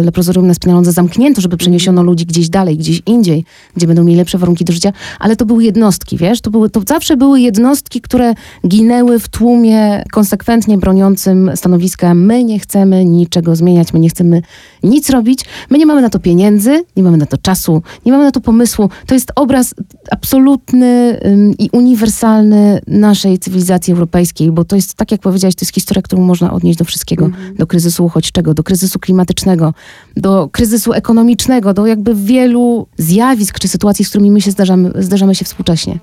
y, 0.01 0.05
leprozorium 0.05 0.47
na 0.47 0.55
Spinalondze 0.55 0.93
zamknięto, 0.93 1.41
żeby 1.41 1.57
przeniesiono 1.57 2.03
ludzi 2.03 2.27
gdzieś 2.27 2.49
dalej, 2.49 2.79
gdzieś 2.79 3.03
indziej, 3.07 3.45
gdzie 3.77 3.87
będą 3.87 4.05
mieli 4.05 4.17
lepsze 4.17 4.39
warunki 4.39 4.65
do 4.65 4.73
życia, 4.73 4.93
ale 5.19 5.37
to 5.37 5.47
były 5.47 5.65
jednostki, 5.65 6.17
wiesz? 6.17 6.41
To, 6.41 6.51
były, 6.51 6.71
to 6.71 6.83
zawsze 6.89 7.17
były 7.17 7.41
jednostki, 7.41 8.01
które 8.01 8.20
ginęły 8.67 9.01
stanęły 9.01 9.19
w 9.19 9.29
tłumie 9.29 10.05
konsekwentnie 10.13 10.79
broniącym 10.79 11.51
stanowiska 11.55 12.15
my 12.15 12.45
nie 12.45 12.59
chcemy 12.59 13.05
niczego 13.05 13.57
zmieniać, 13.57 13.93
my 13.93 14.01
nie 14.01 14.09
chcemy 14.09 14.43
nic 14.83 15.11
robić, 15.11 15.45
my 15.71 15.79
nie 15.79 15.87
mamy 15.87 16.03
na 16.03 16.11
to 16.11 16.19
pieniędzy, 16.19 16.85
nie 16.97 17.03
mamy 17.03 17.17
na 17.17 17.27
to 17.27 17.37
czasu, 17.37 17.83
nie 18.07 18.13
mamy 18.13 18.25
na 18.25 18.31
to 18.31 18.41
pomysłu. 18.41 18.91
To 19.07 19.15
jest 19.15 19.33
obraz 19.37 19.75
absolutny 20.11 21.21
i 21.59 21.71
uniwersalny 21.73 22.81
naszej 22.87 23.39
cywilizacji 23.39 23.93
europejskiej, 23.93 24.53
bo 24.53 24.65
to 24.65 24.77
jest, 24.77 24.95
tak 24.95 25.13
jak 25.13 25.21
powiedziałaś, 25.21 25.55
to 25.55 25.65
jest 25.65 25.75
historia, 25.75 26.03
którą 26.03 26.23
można 26.23 26.53
odnieść 26.53 26.79
do 26.79 26.85
wszystkiego, 26.85 27.25
mhm. 27.25 27.55
do 27.57 27.67
kryzysu 27.67 28.05
uchodźczego, 28.05 28.55
do 28.55 28.63
kryzysu 28.63 28.99
klimatycznego, 28.99 29.75
do 30.17 30.49
kryzysu 30.53 30.93
ekonomicznego, 30.93 31.75
do 31.75 31.87
jakby 31.87 32.15
wielu 32.15 32.87
zjawisk 32.99 33.59
czy 33.59 33.69
sytuacji, 33.69 34.05
z 34.05 34.09
którymi 34.09 34.31
my 34.31 34.41
się 34.41 34.51
zdarzamy, 34.51 34.93
zdarzamy 34.95 35.35
się 35.35 35.45
współcześnie 35.45 35.99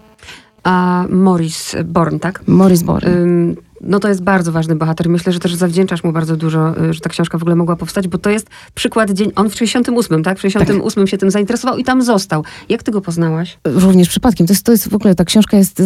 a 0.68 1.08
Morris 1.08 1.75
Born, 1.88 2.19
tak? 2.19 2.44
Morris 2.48 2.84
Born 2.84 3.56
no 3.82 4.00
to 4.00 4.08
jest 4.08 4.24
bardzo 4.24 4.52
ważny 4.52 4.76
bohater. 4.76 5.10
Myślę, 5.10 5.34
że 5.34 5.40
też 5.40 5.56
zawdzięczasz 5.56 6.04
mu 6.04 6.12
bardzo 6.12 6.36
dużo, 6.36 6.84
y, 6.90 6.94
że 6.94 7.00
ta 7.00 7.10
książka 7.10 7.38
w 7.38 7.42
ogóle 7.42 7.56
mogła 7.56 7.76
powstać, 7.76 8.08
bo 8.08 8.18
to 8.18 8.30
jest 8.30 8.48
przykład 8.74 9.12
dzień. 9.12 9.32
On 9.36 9.50
w 9.50 9.56
68, 9.56 10.24
tak? 10.24 10.38
W 10.38 10.42
68 10.42 11.04
tak. 11.04 11.10
się 11.10 11.18
tym 11.18 11.32
zainteresował 11.32 11.78
i 11.78 11.84
tam 11.84 12.02
został. 12.02 12.44
Jak 12.70 12.84
ty 12.84 12.92
go 12.92 13.02
poznałaś? 13.02 13.58
Również 13.66 14.10
przypadkiem. 14.10 14.48
To 14.48 14.54
jest, 14.54 14.64
to 14.64 14.72
jest 14.72 14.90
w 14.90 14.96
ogóle, 14.96 15.16
ta 15.16 15.26
książka 15.26 15.58
jest 15.58 15.82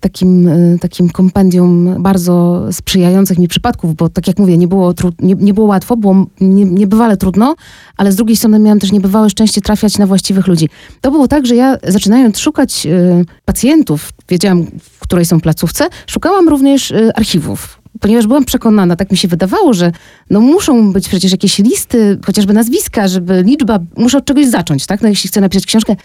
takim, 0.00 0.48
y, 0.48 0.78
takim 0.80 1.10
kompendium 1.10 2.02
bardzo 2.02 2.66
sprzyjających 2.72 3.38
mi 3.38 3.48
przypadków, 3.48 3.96
bo 3.96 4.08
tak 4.08 4.28
jak 4.28 4.38
mówię, 4.38 4.58
nie 4.58 4.68
było, 4.68 4.94
nie, 5.18 5.34
nie 5.34 5.54
było 5.54 5.66
łatwo, 5.66 5.96
było 5.96 6.26
nie, 6.40 6.64
niebywale 6.64 7.16
trudno, 7.16 7.54
ale 7.96 8.12
z 8.12 8.16
drugiej 8.16 8.36
strony 8.36 8.58
miałam 8.58 8.78
też 8.78 8.92
niebywałe 8.92 9.30
szczęście 9.30 9.60
trafiać 9.60 9.98
na 9.98 10.06
właściwych 10.06 10.46
ludzi. 10.46 10.68
To 11.00 11.10
było 11.10 11.28
tak, 11.28 11.46
że 11.46 11.56
ja 11.56 11.76
zaczynając 11.86 12.38
szukać 12.38 12.86
y, 12.86 13.24
pacjentów, 13.44 14.10
wiedziałam, 14.28 14.66
której 15.12 15.26
są 15.26 15.40
placówce, 15.40 15.88
szukałam 16.06 16.48
również 16.48 16.90
y, 16.90 17.10
archiwów 17.14 17.82
ponieważ 18.00 18.26
byłam 18.26 18.44
przekonana, 18.44 18.96
tak 18.96 19.10
mi 19.10 19.16
się 19.16 19.28
wydawało, 19.28 19.74
że 19.74 19.92
no 20.30 20.40
muszą 20.40 20.92
być 20.92 21.08
przecież 21.08 21.32
jakieś 21.32 21.58
listy, 21.58 22.18
chociażby 22.26 22.52
nazwiska, 22.52 23.08
żeby 23.08 23.42
liczba, 23.42 23.78
muszę 23.96 24.18
od 24.18 24.24
czegoś 24.24 24.46
zacząć, 24.46 24.86
tak? 24.86 25.02
No 25.02 25.08
jeśli 25.08 25.28
chcę 25.28 25.40
napisać 25.40 25.66
książkę. 25.66 25.96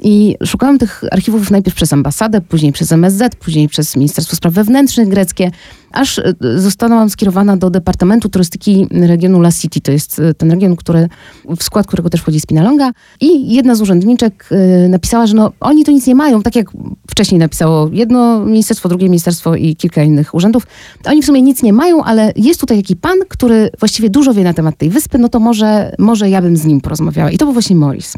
I 0.00 0.36
szukałam 0.46 0.78
tych 0.78 1.04
archiwów 1.10 1.50
najpierw 1.50 1.76
przez 1.76 1.92
ambasadę, 1.92 2.40
później 2.40 2.72
przez 2.72 2.92
MSZ, 2.92 3.34
później 3.36 3.68
przez 3.68 3.96
Ministerstwo 3.96 4.36
Spraw 4.36 4.54
Wewnętrznych 4.54 5.08
greckie 5.08 5.50
aż 5.94 6.18
e, 6.18 6.34
zostałam 6.56 7.10
skierowana 7.10 7.56
do 7.56 7.70
Departamentu 7.70 8.28
Turystyki 8.28 8.86
regionu 8.90 9.40
La 9.40 9.52
City. 9.52 9.80
To 9.80 9.92
jest 9.92 10.18
e, 10.18 10.34
ten 10.34 10.50
region, 10.50 10.76
który, 10.76 11.08
w 11.56 11.62
skład 11.62 11.86
którego 11.86 12.10
też 12.10 12.20
wchodzi 12.20 12.40
Spinalonga. 12.40 12.92
I 13.20 13.54
jedna 13.54 13.74
z 13.74 13.80
urzędniczek 13.80 14.48
e, 14.50 14.88
napisała, 14.88 15.26
że 15.26 15.34
no, 15.36 15.52
oni 15.60 15.84
to 15.84 15.92
nic 15.92 16.06
nie 16.06 16.14
mają, 16.14 16.42
tak 16.42 16.56
jak 16.56 16.66
wcześniej 17.10 17.38
napisało 17.38 17.90
jedno 17.92 18.40
ministerstwo, 18.40 18.88
drugie 18.88 19.06
ministerstwo 19.06 19.54
i 19.54 19.76
kilka 19.76 20.02
innych 20.02 20.34
urzędów. 20.34 20.66
Oni 21.04 21.22
w 21.22 21.26
sumie 21.26 21.42
nic 21.42 21.62
nie 21.62 21.72
mają, 21.72 22.04
ale 22.04 22.32
jest 22.36 22.60
tutaj 22.60 22.76
jakiś 22.76 22.96
pan, 23.00 23.18
który 23.28 23.70
właściwie 23.78 24.10
dużo 24.10 24.34
wie 24.34 24.44
na 24.44 24.54
temat 24.54 24.78
tej 24.78 24.90
wyspy, 24.90 25.18
no 25.18 25.28
to 25.28 25.40
może, 25.40 25.94
może 25.98 26.30
ja 26.30 26.42
bym 26.42 26.56
z 26.56 26.64
nim 26.64 26.80
porozmawiała. 26.80 27.30
I 27.30 27.38
to 27.38 27.44
był 27.44 27.52
właśnie 27.52 27.76
Morris. 27.76 28.14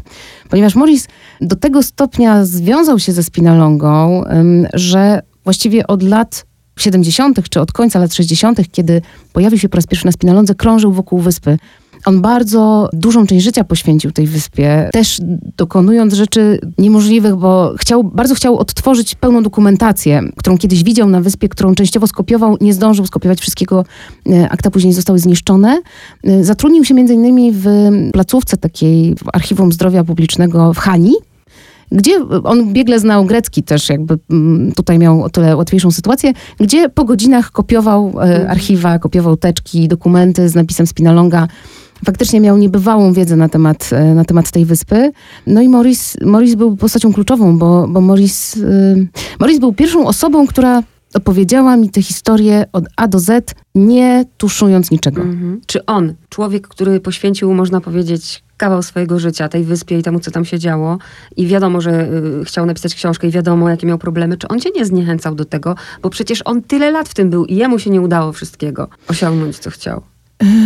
Ponieważ 0.49 0.75
Morris 0.75 1.07
do 1.41 1.55
tego 1.55 1.83
stopnia 1.83 2.45
związał 2.45 2.99
się 2.99 3.11
ze 3.11 3.23
Spinalongą, 3.23 4.23
że 4.73 5.21
właściwie 5.43 5.87
od 5.87 6.03
lat 6.03 6.46
70., 6.81 7.49
czy 7.49 7.61
od 7.61 7.71
końca 7.71 7.99
lat 7.99 8.13
60., 8.13 8.59
kiedy 8.71 9.01
pojawił 9.33 9.59
się 9.59 9.69
po 9.69 9.75
raz 9.75 9.87
pierwszy 9.87 10.05
na 10.05 10.11
Spinalondze, 10.11 10.55
krążył 10.55 10.91
wokół 10.91 11.19
wyspy. 11.19 11.57
On 12.05 12.21
bardzo 12.21 12.89
dużą 12.93 13.27
część 13.27 13.45
życia 13.45 13.63
poświęcił 13.63 14.11
tej 14.11 14.27
wyspie, 14.27 14.89
też 14.93 15.17
dokonując 15.57 16.13
rzeczy 16.13 16.59
niemożliwych, 16.77 17.35
bo 17.35 17.73
chciał, 17.77 18.03
bardzo 18.03 18.35
chciał 18.35 18.57
odtworzyć 18.57 19.15
pełną 19.15 19.43
dokumentację, 19.43 20.21
którą 20.37 20.57
kiedyś 20.57 20.83
widział 20.83 21.09
na 21.09 21.21
wyspie, 21.21 21.49
którą 21.49 21.75
częściowo 21.75 22.07
skopiował, 22.07 22.57
nie 22.61 22.73
zdążył 22.73 23.05
skopiować 23.05 23.39
wszystkiego, 23.39 23.85
e, 24.29 24.49
akta 24.49 24.71
później 24.71 24.93
zostały 24.93 25.19
zniszczone. 25.19 25.81
E, 26.23 26.43
zatrudnił 26.43 26.85
się 26.85 26.93
między 26.93 27.13
innymi 27.13 27.51
w 27.51 27.65
placówce 28.13 28.57
takiej 28.57 29.15
w 29.15 29.23
Archiwum 29.33 29.71
Zdrowia 29.71 30.03
Publicznego 30.03 30.73
w 30.73 30.77
Hani, 30.77 31.13
gdzie 31.91 32.25
on 32.43 32.73
biegle 32.73 32.99
znał 32.99 33.25
grecki 33.25 33.63
też, 33.63 33.89
jakby 33.89 34.17
mm, 34.29 34.71
tutaj 34.71 34.99
miał 34.99 35.23
o 35.23 35.29
tyle 35.29 35.55
łatwiejszą 35.55 35.91
sytuację, 35.91 36.33
gdzie 36.59 36.89
po 36.89 37.05
godzinach 37.05 37.51
kopiował 37.51 38.07
e, 38.07 38.21
mhm. 38.21 38.51
archiwa, 38.51 38.99
kopiował 38.99 39.37
teczki, 39.37 39.87
dokumenty 39.87 40.49
z 40.49 40.55
napisem 40.55 40.87
Spinalonga 40.87 41.47
faktycznie 42.05 42.39
miał 42.39 42.57
niebywałą 42.57 43.13
wiedzę 43.13 43.35
na 43.35 43.49
temat, 43.49 43.89
e, 43.91 44.15
na 44.15 44.25
temat 44.25 44.51
tej 44.51 44.65
wyspy. 44.65 45.11
No 45.47 45.61
i 45.61 45.69
Morris, 45.69 46.17
Morris 46.25 46.55
był 46.55 46.77
postacią 46.77 47.13
kluczową, 47.13 47.57
bo, 47.57 47.87
bo 47.87 48.01
Morris, 48.01 48.55
yy, 48.55 49.07
Morris 49.39 49.59
był 49.59 49.73
pierwszą 49.73 50.07
osobą, 50.07 50.47
która 50.47 50.83
opowiedziała 51.13 51.77
mi 51.77 51.89
tę 51.89 52.01
historię 52.01 52.65
od 52.73 52.85
A 52.97 53.07
do 53.07 53.19
Z, 53.19 53.55
nie 53.75 54.25
tuszując 54.37 54.91
niczego. 54.91 55.21
Mhm. 55.21 55.61
Czy 55.65 55.85
on, 55.85 56.13
człowiek, 56.29 56.67
który 56.67 56.99
poświęcił, 56.99 57.53
można 57.53 57.81
powiedzieć, 57.81 58.43
kawał 58.57 58.83
swojego 58.83 59.19
życia 59.19 59.49
tej 59.49 59.63
wyspie 59.63 59.99
i 59.99 60.03
temu, 60.03 60.19
co 60.19 60.31
tam 60.31 60.45
się 60.45 60.59
działo 60.59 60.97
i 61.37 61.47
wiadomo, 61.47 61.81
że 61.81 62.09
y, 62.41 62.45
chciał 62.45 62.65
napisać 62.65 62.95
książkę 62.95 63.27
i 63.27 63.31
wiadomo, 63.31 63.69
jakie 63.69 63.87
miał 63.87 63.97
problemy, 63.97 64.37
czy 64.37 64.47
on 64.47 64.59
cię 64.59 64.69
nie 64.75 64.85
zniechęcał 64.85 65.35
do 65.35 65.45
tego? 65.45 65.75
Bo 66.01 66.09
przecież 66.09 66.41
on 66.45 66.61
tyle 66.61 66.91
lat 66.91 67.09
w 67.09 67.13
tym 67.13 67.29
był 67.29 67.45
i 67.45 67.55
jemu 67.55 67.79
się 67.79 67.89
nie 67.89 68.01
udało 68.01 68.31
wszystkiego 68.31 68.87
osiągnąć, 69.07 69.57
co 69.57 69.69
chciał. 69.69 70.01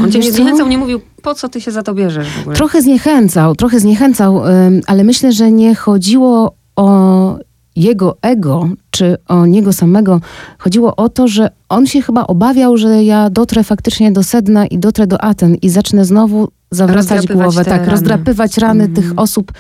On 0.03 0.11
cię 0.11 0.19
nie 0.19 0.31
zniechęcał, 0.31 0.67
nie 0.67 0.77
mówił, 0.77 1.01
po 1.21 1.35
co 1.35 1.49
ty 1.49 1.61
się 1.61 1.71
za 1.71 1.83
to 1.83 1.93
bierzesz 1.93 2.29
w 2.29 2.39
ogóle? 2.41 2.55
Trochę 2.55 2.81
zniechęcał, 2.81 3.55
trochę 3.55 3.79
zniechęcał, 3.79 4.41
ale 4.87 5.03
myślę, 5.03 5.31
że 5.31 5.51
nie 5.51 5.75
chodziło 5.75 6.55
o 6.75 7.37
jego 7.75 8.17
ego, 8.21 8.69
czy 8.91 9.17
o 9.27 9.45
niego 9.45 9.73
samego. 9.73 10.21
Chodziło 10.57 10.95
o 10.95 11.09
to, 11.09 11.27
że 11.27 11.49
on 11.69 11.87
się 11.87 12.01
chyba 12.01 12.27
obawiał, 12.27 12.77
że 12.77 13.03
ja 13.03 13.29
dotrę 13.29 13.63
faktycznie 13.63 14.11
do 14.11 14.23
sedna 14.23 14.65
i 14.65 14.77
dotrę 14.77 15.07
do 15.07 15.23
Aten 15.23 15.55
i 15.55 15.69
zacznę 15.69 16.05
znowu 16.05 16.47
zawracać 16.71 17.27
głowę, 17.27 17.65
tak, 17.65 17.79
rany. 17.79 17.91
rozdrapywać 17.91 18.57
rany 18.57 18.83
mm. 18.83 18.95
tych 18.95 19.13
osób, 19.17 19.51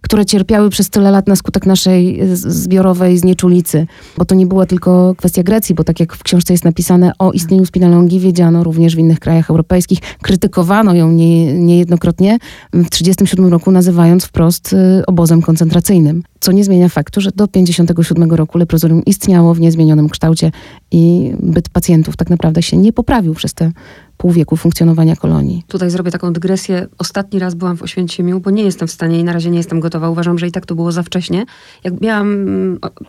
które 0.00 0.26
cierpiały 0.26 0.70
przez 0.70 0.90
tyle 0.90 1.10
lat 1.10 1.28
na 1.28 1.36
skutek 1.36 1.66
naszej 1.66 2.20
zbiorowej 2.34 3.18
znieczulicy. 3.18 3.86
Bo 4.18 4.24
to 4.24 4.34
nie 4.34 4.46
była 4.46 4.66
tylko 4.66 5.14
kwestia 5.16 5.42
Grecji, 5.42 5.74
bo 5.74 5.84
tak 5.84 6.00
jak 6.00 6.16
w 6.16 6.22
książce 6.22 6.54
jest 6.54 6.64
napisane 6.64 7.12
o 7.18 7.32
istnieniu 7.32 7.66
spinalongi, 7.66 8.20
wiedziano 8.20 8.64
również 8.64 8.96
w 8.96 8.98
innych 8.98 9.20
krajach 9.20 9.50
europejskich. 9.50 9.98
Krytykowano 10.22 10.94
ją 10.94 11.12
nie, 11.12 11.54
niejednokrotnie 11.58 12.38
w 12.72 12.90
1937 12.90 13.46
roku, 13.46 13.70
nazywając 13.70 14.24
wprost 14.24 14.72
y, 14.72 15.06
obozem 15.06 15.42
koncentracyjnym. 15.42 16.22
Co 16.40 16.52
nie 16.52 16.64
zmienia 16.64 16.88
faktu, 16.88 17.20
że 17.20 17.30
do 17.30 17.46
1957 17.46 18.32
roku 18.32 18.58
leprozorium 18.58 19.04
istniało 19.04 19.54
w 19.54 19.60
niezmienionym 19.60 20.08
kształcie 20.08 20.52
i 20.90 21.32
byt 21.38 21.68
pacjentów 21.68 22.16
tak 22.16 22.30
naprawdę 22.30 22.62
się 22.62 22.76
nie 22.76 22.92
poprawił 22.92 23.34
przez 23.34 23.54
te 23.54 23.72
pół 24.16 24.30
wieku 24.30 24.56
funkcjonowania 24.56 25.16
kolonii. 25.16 25.64
Tutaj 25.68 25.90
zrobię 25.90 26.10
taką 26.10 26.32
dygresję. 26.32 26.86
Ostatni 26.98 27.38
raz 27.38 27.54
byłam 27.54 27.76
w 27.76 27.82
Oświęcimiu, 27.82 28.40
bo 28.40 28.50
nie 28.50 28.62
jestem 28.62 28.88
w 28.88 28.90
stanie 28.90 29.20
i 29.20 29.24
na 29.24 29.32
razie 29.32 29.50
nie 29.50 29.58
jestem 29.58 29.80
gotowa. 29.80 30.10
Uważam, 30.10 30.38
że 30.38 30.46
i 30.46 30.52
tak 30.52 30.66
to 30.66 30.74
było 30.74 30.92
za 30.92 31.02
wcześnie. 31.02 31.44
Jak 31.84 32.00
miałam 32.00 32.46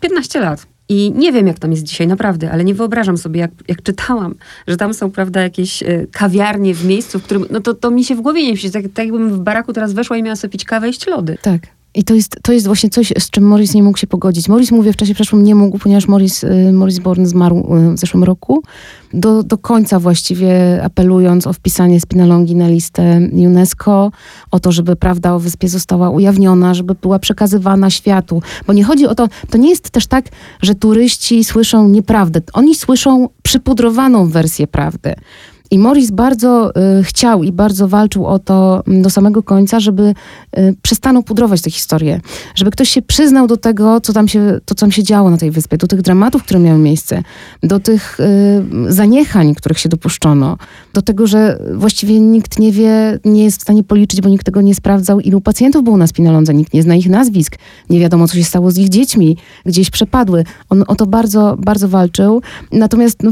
15 0.02 0.40
lat. 0.40 0.68
I 0.90 1.12
nie 1.16 1.32
wiem, 1.32 1.48
jak 1.48 1.60
tam 1.60 1.72
jest 1.72 1.84
dzisiaj, 1.84 2.08
naprawdę, 2.08 2.52
ale 2.52 2.64
nie 2.64 2.74
wyobrażam 2.74 3.18
sobie, 3.18 3.40
jak, 3.40 3.52
jak 3.68 3.84
czytałam, 3.84 4.36
że 4.68 4.78
tam 4.78 4.94
są, 4.94 5.12
prawda, 5.12 5.42
jakieś 5.42 5.84
y, 5.84 6.08
kawiarnie 6.12 6.74
w 6.74 6.86
miejscu, 6.86 7.20
w 7.20 7.24
którym, 7.24 7.46
no 7.50 7.60
to, 7.62 7.74
to 7.74 7.92
mi 7.92 8.04
się 8.04 8.16
w 8.16 8.22
głowie 8.22 8.44
nie 8.44 8.52
mieści. 8.52 8.72
Tak, 8.72 8.84
tak 8.94 9.06
jakbym 9.06 9.34
w 9.34 9.40
baraku 9.40 9.74
teraz 9.74 9.94
weszła 9.94 10.18
i 10.18 10.24
miała 10.24 10.36
sobie 10.36 10.52
pić 10.52 10.66
kawę 10.66 10.90
i 10.90 10.94
lody. 11.10 11.38
Tak. 11.42 11.62
I 11.96 12.04
to 12.04 12.14
jest, 12.14 12.40
to 12.42 12.54
jest 12.54 12.66
właśnie 12.66 12.90
coś, 12.90 13.14
z 13.20 13.30
czym 13.30 13.44
Morris 13.44 13.74
nie 13.74 13.84
mógł 13.84 13.98
się 13.98 14.08
pogodzić. 14.08 14.50
Morris, 14.50 14.72
mówię, 14.72 14.94
w 14.94 14.96
czasie 14.96 15.14
przeszłym 15.14 15.44
nie 15.44 15.56
mógł, 15.56 15.78
ponieważ 15.78 16.08
Morris, 16.08 16.44
y, 16.44 16.72
Morris 16.74 17.00
Bourne 17.00 17.28
zmarł 17.28 17.78
y, 17.78 17.94
w 17.96 18.00
zeszłym 18.00 18.24
roku. 18.24 18.64
Do, 19.14 19.44
do 19.44 19.58
końca 19.58 20.00
właściwie 20.00 20.84
apelując 20.84 21.48
o 21.48 21.54
wpisanie 21.54 22.02
Spinalongi 22.02 22.56
na 22.56 22.68
listę 22.68 23.30
UNESCO, 23.34 24.12
o 24.52 24.60
to, 24.60 24.72
żeby 24.72 24.96
prawda 24.96 25.34
o 25.34 25.40
wyspie 25.40 25.70
została 25.70 26.10
ujawniona, 26.10 26.74
żeby 26.74 26.96
była 26.96 27.20
przekazywana 27.20 27.90
światu. 27.90 28.42
Bo 28.68 28.74
nie 28.74 28.84
chodzi 28.84 29.08
o 29.08 29.16
to, 29.16 29.28
to 29.50 29.58
nie 29.58 29.70
jest 29.70 29.90
też 29.90 30.08
tak, 30.08 30.26
że 30.62 30.76
turyści 30.76 31.44
słyszą 31.44 31.90
nieprawdę. 31.90 32.42
Oni 32.54 32.76
słyszą 32.76 33.30
przypudrowaną 33.44 34.30
wersję 34.30 34.68
prawdy. 34.68 35.16
I 35.74 35.80
Morris 35.80 36.12
bardzo 36.12 36.72
y, 37.00 37.04
chciał 37.04 37.44
i 37.44 37.52
bardzo 37.52 37.88
walczył 37.88 38.26
o 38.26 38.40
to 38.40 38.84
mm, 38.88 39.02
do 39.02 39.10
samego 39.10 39.44
końca, 39.44 39.80
żeby 39.80 40.14
y, 40.58 40.76
przestano 40.82 41.24
pudrować 41.24 41.62
tę 41.62 41.72
historię. 41.72 42.22
Żeby 42.56 42.72
ktoś 42.72 42.90
się 42.90 43.02
przyznał 43.02 43.48
do 43.48 43.58
tego, 43.58 44.02
co 44.02 44.14
tam 44.14 44.28
się, 44.28 44.60
to, 44.66 44.76
co 44.76 44.80
tam 44.80 44.92
się 44.92 45.04
działo 45.04 45.30
na 45.30 45.38
tej 45.38 45.52
wyspie, 45.52 45.78
do 45.78 45.88
tych 45.88 46.02
dramatów, 46.02 46.44
które 46.44 46.60
miały 46.60 46.80
miejsce, 46.80 47.24
do 47.64 47.80
tych 47.80 48.20
y, 48.20 48.94
zaniechań, 48.94 49.56
których 49.56 49.80
się 49.80 49.90
dopuszczono, 49.90 50.58
do 50.94 51.02
tego, 51.02 51.28
że 51.28 51.60
właściwie 51.74 52.20
nikt 52.20 52.60
nie 52.60 52.72
wie, 52.72 53.20
nie 53.26 53.44
jest 53.44 53.60
w 53.60 53.62
stanie 53.62 53.84
policzyć, 53.84 54.22
bo 54.22 54.30
nikt 54.30 54.46
tego 54.46 54.62
nie 54.62 54.76
sprawdzał, 54.76 55.20
ilu 55.20 55.42
pacjentów 55.42 55.84
było 55.84 55.98
na 55.98 56.08
spinalądze, 56.08 56.54
nikt 56.54 56.74
nie 56.74 56.84
zna 56.84 56.96
ich 56.96 57.10
nazwisk, 57.10 57.56
nie 57.90 58.00
wiadomo, 58.00 58.28
co 58.28 58.36
się 58.36 58.44
stało 58.44 58.72
z 58.72 58.78
ich 58.78 58.90
dziećmi, 58.90 59.38
gdzieś 59.66 59.90
przepadły. 59.90 60.44
On 60.70 60.84
o 60.88 60.96
to 60.96 61.06
bardzo, 61.06 61.56
bardzo 61.60 61.88
walczył. 61.88 62.42
Natomiast 62.72 63.24
no, 63.24 63.32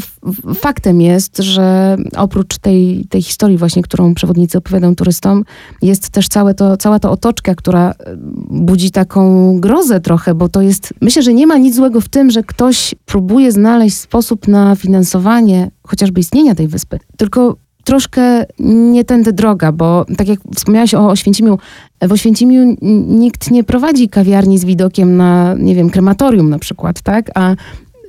faktem 0.54 1.02
jest, 1.02 1.38
że 1.38 1.98
oprócz 2.30 2.58
tej, 2.58 3.06
tej 3.10 3.22
historii 3.22 3.58
właśnie, 3.58 3.84
którą 3.84 4.14
przewodnicy 4.14 4.58
opowiadają 4.58 4.96
turystom, 4.96 5.44
jest 5.82 6.10
też 6.10 6.28
całe 6.28 6.54
to, 6.54 6.78
cała 6.78 7.00
ta 7.00 7.10
otoczka, 7.10 7.56
która 7.56 7.92
e, 7.92 8.16
budzi 8.50 8.92
taką 8.92 9.60
grozę 9.60 10.00
trochę, 10.00 10.34
bo 10.34 10.50
to 10.50 10.62
jest, 10.62 10.94
myślę, 11.02 11.22
że 11.24 11.34
nie 11.34 11.48
ma 11.48 11.58
nic 11.58 11.76
złego 11.76 12.02
w 12.02 12.10
tym, 12.10 12.32
że 12.32 12.44
ktoś 12.44 12.96
próbuje 13.06 13.52
znaleźć 13.52 13.98
sposób 13.98 14.48
na 14.48 14.76
finansowanie 14.76 15.72
chociażby 15.84 16.20
istnienia 16.22 16.56
tej 16.56 16.68
wyspy. 16.68 17.00
Tylko 17.18 17.56
troszkę 17.84 18.46
nie 18.94 19.06
tędy 19.06 19.34
droga, 19.34 19.72
bo 19.72 20.06
tak 20.18 20.28
jak 20.28 20.40
wspomniałaś 20.56 20.94
o 20.94 21.10
Oświęcimiu, 21.10 21.58
w 22.02 22.12
Oświęcimiu 22.12 22.76
nikt 23.08 23.52
nie 23.52 23.64
prowadzi 23.64 24.10
kawiarni 24.10 24.58
z 24.58 24.66
widokiem 24.66 25.18
na, 25.18 25.56
nie 25.60 25.76
wiem, 25.76 25.90
krematorium 25.90 26.50
na 26.50 26.60
przykład, 26.60 27.02
tak? 27.02 27.32
A 27.36 27.56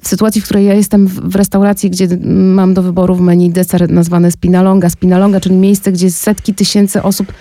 w 0.03 0.09
sytuacji, 0.09 0.41
w 0.41 0.45
której 0.45 0.65
ja 0.65 0.75
jestem 0.75 1.07
w 1.07 1.37
restauracji, 1.37 1.91
gdzie 1.91 2.09
mam 2.25 2.75
do 2.75 2.83
wyboru 2.83 3.15
w 3.15 3.21
menu 3.21 3.51
deser 3.51 3.91
nazwane 3.91 4.31
spinalonga, 4.31 4.91
spinalonga, 4.91 5.41
czyli 5.41 5.55
miejsce, 5.57 5.93
gdzie 5.93 6.11
setki 6.11 6.55
tysięcy 6.55 7.03
osób 7.03 7.33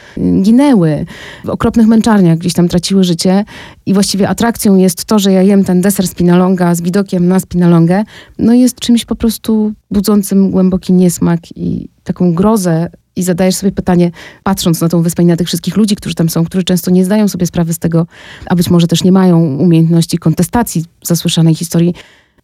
ginęły, 0.41 1.05
w 1.45 1.49
okropnych 1.49 1.87
męczarniach 1.87 2.37
gdzieś 2.37 2.53
tam 2.53 2.67
traciły 2.67 3.03
życie. 3.03 3.45
I 3.85 3.93
właściwie 3.93 4.29
atrakcją 4.29 4.75
jest 4.75 5.05
to, 5.05 5.19
że 5.19 5.31
ja 5.31 5.41
jem 5.41 5.63
ten 5.63 5.81
deser 5.81 6.07
spinalonga 6.07 6.75
z 6.75 6.81
widokiem 6.81 7.27
na 7.27 7.39
spinalongę, 7.39 8.03
no 8.39 8.53
jest 8.53 8.79
czymś 8.79 9.05
po 9.05 9.15
prostu 9.15 9.73
budzącym 9.91 10.51
głęboki 10.51 10.93
niesmak 10.93 11.39
i 11.55 11.89
taką 12.03 12.33
grozę. 12.33 12.89
I 13.15 13.23
zadajesz 13.23 13.55
sobie 13.55 13.71
pytanie, 13.71 14.11
patrząc 14.43 14.81
na 14.81 14.89
tą 14.89 15.01
wyspę 15.01 15.23
i 15.23 15.25
na 15.25 15.35
tych 15.35 15.47
wszystkich 15.47 15.77
ludzi, 15.77 15.95
którzy 15.95 16.15
tam 16.15 16.29
są, 16.29 16.45
którzy 16.45 16.63
często 16.63 16.91
nie 16.91 17.05
zdają 17.05 17.27
sobie 17.27 17.45
sprawy 17.45 17.73
z 17.73 17.79
tego, 17.79 18.07
a 18.45 18.55
być 18.55 18.69
może 18.69 18.87
też 18.87 19.03
nie 19.03 19.11
mają 19.11 19.55
umiejętności 19.55 20.17
kontestacji 20.17 20.85
zasłyszanej 21.03 21.55
historii, 21.55 21.93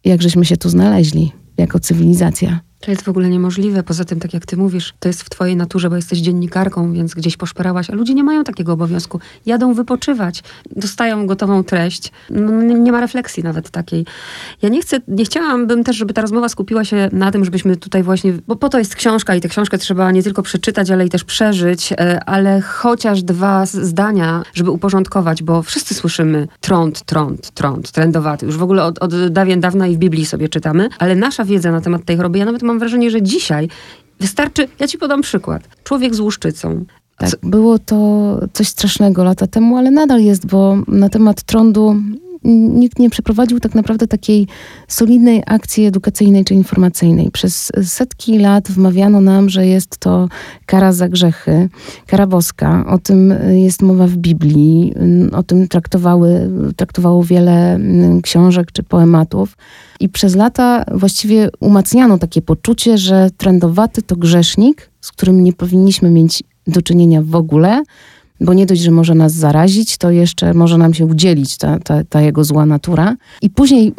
jak 0.06 0.22
żeśmy 0.22 0.44
się 0.44 0.56
tu 0.56 0.68
znaleźli 0.68 1.32
jako 1.58 1.80
cywilizacja. 1.80 2.60
To 2.86 2.90
jest 2.90 3.02
w 3.02 3.08
ogóle 3.08 3.28
niemożliwe. 3.28 3.82
Poza 3.82 4.04
tym, 4.04 4.20
tak 4.20 4.34
jak 4.34 4.46
ty 4.46 4.56
mówisz, 4.56 4.94
to 5.00 5.08
jest 5.08 5.22
w 5.22 5.30
twojej 5.30 5.56
naturze, 5.56 5.90
bo 5.90 5.96
jesteś 5.96 6.18
dziennikarką, 6.18 6.92
więc 6.92 7.14
gdzieś 7.14 7.36
poszperałaś, 7.36 7.90
a 7.90 7.94
ludzie 7.94 8.14
nie 8.14 8.24
mają 8.24 8.44
takiego 8.44 8.72
obowiązku. 8.72 9.20
Jadą 9.46 9.74
wypoczywać, 9.74 10.42
dostają 10.76 11.26
gotową 11.26 11.64
treść. 11.64 12.12
No, 12.30 12.62
nie 12.62 12.92
ma 12.92 13.00
refleksji 13.00 13.42
nawet 13.42 13.70
takiej. 13.70 14.06
Ja 14.62 14.68
nie 14.68 14.80
chcę, 14.80 15.00
nie 15.08 15.24
chciałabym 15.24 15.84
też, 15.84 15.96
żeby 15.96 16.14
ta 16.14 16.22
rozmowa 16.22 16.48
skupiła 16.48 16.84
się 16.84 17.08
na 17.12 17.32
tym, 17.32 17.44
żebyśmy 17.44 17.76
tutaj 17.76 18.02
właśnie, 18.02 18.32
bo 18.46 18.56
po 18.56 18.68
to 18.68 18.78
jest 18.78 18.94
książka 18.94 19.34
i 19.34 19.40
tę 19.40 19.48
książkę 19.48 19.78
trzeba 19.78 20.10
nie 20.10 20.22
tylko 20.22 20.42
przeczytać, 20.42 20.90
ale 20.90 21.06
i 21.06 21.08
też 21.08 21.24
przeżyć, 21.24 21.92
e, 21.92 22.24
ale 22.24 22.60
chociaż 22.60 23.22
dwa 23.22 23.66
zdania, 23.66 24.42
żeby 24.54 24.70
uporządkować, 24.70 25.42
bo 25.42 25.62
wszyscy 25.62 25.94
słyszymy 25.94 26.48
trąd, 26.60 27.02
trąd, 27.02 27.50
trąd, 27.50 27.90
trendowaty. 27.90 28.46
Już 28.46 28.56
w 28.56 28.62
ogóle 28.62 28.84
od, 28.84 28.98
od 28.98 29.28
dawien 29.28 29.60
dawna 29.60 29.86
i 29.86 29.94
w 29.94 29.98
Biblii 29.98 30.26
sobie 30.26 30.48
czytamy, 30.48 30.88
ale 30.98 31.14
nasza 31.14 31.44
wiedza 31.44 31.72
na 31.72 31.80
temat 31.80 32.04
tej 32.04 32.16
choroby, 32.16 32.38
ja 32.38 32.44
nawet 32.44 32.62
mam 32.62 32.75
wrażenie, 32.78 33.10
że 33.10 33.22
dzisiaj 33.22 33.68
wystarczy, 34.20 34.68
ja 34.78 34.88
ci 34.88 34.98
podam 34.98 35.22
przykład. 35.22 35.68
Człowiek 35.84 36.14
z 36.14 36.20
łuszczycą. 36.20 36.84
Tak, 37.18 37.30
było 37.42 37.78
to 37.78 38.40
coś 38.52 38.68
strasznego 38.68 39.24
lata 39.24 39.46
temu, 39.46 39.76
ale 39.76 39.90
nadal 39.90 40.20
jest, 40.20 40.46
bo 40.46 40.78
na 40.88 41.08
temat 41.08 41.42
trądu 41.42 41.96
nikt 42.46 42.98
nie 42.98 43.10
przeprowadził 43.10 43.60
tak 43.60 43.74
naprawdę 43.74 44.06
takiej 44.06 44.46
solidnej 44.88 45.42
akcji 45.46 45.86
edukacyjnej 45.86 46.44
czy 46.44 46.54
informacyjnej. 46.54 47.30
Przez 47.30 47.72
setki 47.82 48.38
lat 48.38 48.68
wmawiano 48.68 49.20
nam, 49.20 49.48
że 49.48 49.66
jest 49.66 49.98
to 49.98 50.28
kara 50.66 50.92
za 50.92 51.08
grzechy, 51.08 51.68
kara 52.06 52.26
boska. 52.26 52.84
O 52.88 52.98
tym 52.98 53.34
jest 53.52 53.82
mowa 53.82 54.06
w 54.06 54.16
Biblii, 54.16 54.94
o 55.32 55.42
tym 55.42 55.68
traktowały, 55.68 56.50
traktowało 56.76 57.24
wiele 57.24 57.74
mm, 57.74 58.22
książek 58.22 58.72
czy 58.72 58.82
poematów. 58.82 59.56
I 60.00 60.08
przez 60.08 60.36
lata 60.36 60.84
właściwie 60.94 61.48
umacniano 61.60 62.18
takie 62.18 62.42
poczucie, 62.42 62.98
że 62.98 63.30
trendowaty 63.36 64.02
to 64.02 64.16
grzesznik, 64.16 64.90
z 65.00 65.12
którym 65.12 65.44
nie 65.44 65.52
powinniśmy 65.52 66.10
mieć 66.10 66.42
do 66.66 66.82
czynienia 66.82 67.22
w 67.22 67.34
ogóle, 67.34 67.82
bo 68.40 68.54
nie 68.54 68.66
dość, 68.66 68.80
że 68.80 68.90
może 68.90 69.14
nas 69.14 69.32
zarazić, 69.32 69.98
to 69.98 70.10
jeszcze 70.10 70.54
może 70.54 70.78
nam 70.78 70.94
się 70.94 71.06
udzielić 71.06 71.56
ta, 71.56 71.78
ta, 71.78 72.04
ta 72.04 72.20
jego 72.20 72.44
zła 72.44 72.66
natura. 72.66 73.16
I 73.42 73.50
później 73.50 73.94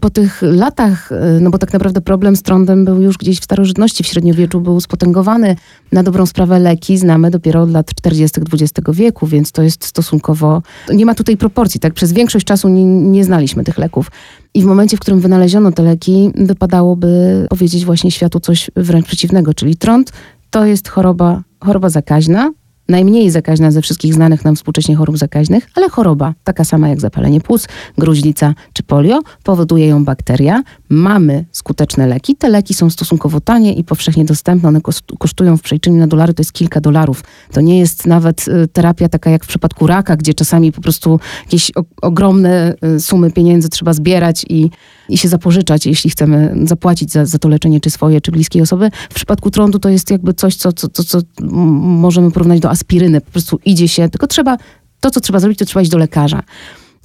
po 0.00 0.10
tych 0.10 0.42
latach, 0.42 1.12
y, 1.12 1.40
no 1.40 1.50
bo 1.50 1.58
tak 1.58 1.72
naprawdę 1.72 2.00
problem 2.00 2.36
z 2.36 2.42
trądem 2.42 2.84
był 2.84 3.02
już 3.02 3.18
gdzieś 3.18 3.40
w 3.40 3.44
starożytności, 3.44 4.04
w 4.04 4.06
średniowieczu 4.06 4.60
był 4.60 4.80
spotęgowany. 4.80 5.56
Na 5.92 6.02
dobrą 6.02 6.26
sprawę 6.26 6.58
leki 6.58 6.98
znamy 6.98 7.30
dopiero 7.30 7.62
od 7.62 7.70
lat 7.70 7.94
40. 7.94 8.40
XX 8.52 8.72
wieku, 8.92 9.26
więc 9.26 9.52
to 9.52 9.62
jest 9.62 9.84
stosunkowo... 9.84 10.62
Nie 10.92 11.06
ma 11.06 11.14
tutaj 11.14 11.36
proporcji, 11.36 11.80
tak? 11.80 11.94
Przez 11.94 12.12
większość 12.12 12.46
czasu 12.46 12.68
nie, 12.68 12.84
nie 12.84 13.24
znaliśmy 13.24 13.64
tych 13.64 13.78
leków. 13.78 14.10
I 14.54 14.62
w 14.62 14.64
momencie, 14.64 14.96
w 14.96 15.00
którym 15.00 15.20
wynaleziono 15.20 15.72
te 15.72 15.82
leki, 15.82 16.30
wypadałoby 16.34 17.46
powiedzieć 17.50 17.84
właśnie 17.84 18.10
światu 18.10 18.40
coś 18.40 18.70
wręcz 18.76 19.06
przeciwnego, 19.06 19.54
czyli 19.54 19.76
trąd 19.76 20.12
to 20.50 20.64
jest 20.64 20.88
choroba 20.88 21.42
choroba 21.60 21.88
zakaźna, 21.88 22.52
najmniej 22.88 23.30
zakaźna 23.30 23.70
ze 23.70 23.82
wszystkich 23.82 24.14
znanych 24.14 24.44
nam 24.44 24.56
współcześnie 24.56 24.96
chorób 24.96 25.18
zakaźnych, 25.18 25.70
ale 25.74 25.88
choroba, 25.88 26.34
taka 26.44 26.64
sama 26.64 26.88
jak 26.88 27.00
zapalenie 27.00 27.40
płuc, 27.40 27.68
gruźlica 27.98 28.54
czy 28.72 28.82
polio, 28.82 29.20
powoduje 29.42 29.86
ją 29.86 30.04
bakteria. 30.04 30.62
Mamy 30.88 31.44
skuteczne 31.52 32.06
leki. 32.06 32.36
Te 32.36 32.48
leki 32.48 32.74
są 32.74 32.90
stosunkowo 32.90 33.40
tanie 33.40 33.72
i 33.72 33.84
powszechnie 33.84 34.24
dostępne. 34.24 34.68
One 34.68 34.80
kosztują 35.18 35.56
w 35.56 35.62
przeliczeniu 35.62 35.96
na 35.96 36.06
dolary 36.06 36.34
to 36.34 36.40
jest 36.40 36.52
kilka 36.52 36.80
dolarów. 36.80 37.24
To 37.52 37.60
nie 37.60 37.78
jest 37.78 38.06
nawet 38.06 38.48
y, 38.48 38.68
terapia 38.68 39.08
taka 39.08 39.30
jak 39.30 39.44
w 39.44 39.48
przypadku 39.48 39.86
raka, 39.86 40.16
gdzie 40.16 40.34
czasami 40.34 40.72
po 40.72 40.80
prostu 40.80 41.20
jakieś 41.44 41.72
ogromne 42.02 42.74
y, 42.96 43.00
sumy 43.00 43.30
pieniędzy 43.30 43.68
trzeba 43.68 43.92
zbierać 43.92 44.44
i, 44.48 44.70
i 45.08 45.18
się 45.18 45.28
zapożyczać, 45.28 45.86
jeśli 45.86 46.10
chcemy 46.10 46.54
zapłacić 46.64 47.12
za, 47.12 47.26
za 47.26 47.38
to 47.38 47.48
leczenie 47.48 47.80
czy 47.80 47.90
swoje, 47.90 48.20
czy 48.20 48.30
bliskiej 48.32 48.62
osoby. 48.62 48.90
W 49.10 49.14
przypadku 49.14 49.50
trądu 49.50 49.78
to 49.78 49.88
jest 49.88 50.10
jakby 50.10 50.34
coś, 50.34 50.56
co, 50.56 50.72
co, 50.72 50.88
co, 50.88 51.04
co 51.04 51.18
możemy 51.40 52.30
porównać 52.30 52.60
do 52.60 52.70
aspiryny. 52.70 53.20
Po 53.20 53.30
prostu 53.30 53.58
idzie 53.64 53.88
się, 53.88 54.08
tylko 54.08 54.26
trzeba, 54.26 54.56
to 55.00 55.10
co 55.10 55.20
trzeba 55.20 55.40
zrobić, 55.40 55.58
to 55.58 55.64
trzeba 55.64 55.82
iść 55.82 55.90
do 55.90 55.98
lekarza. 55.98 56.42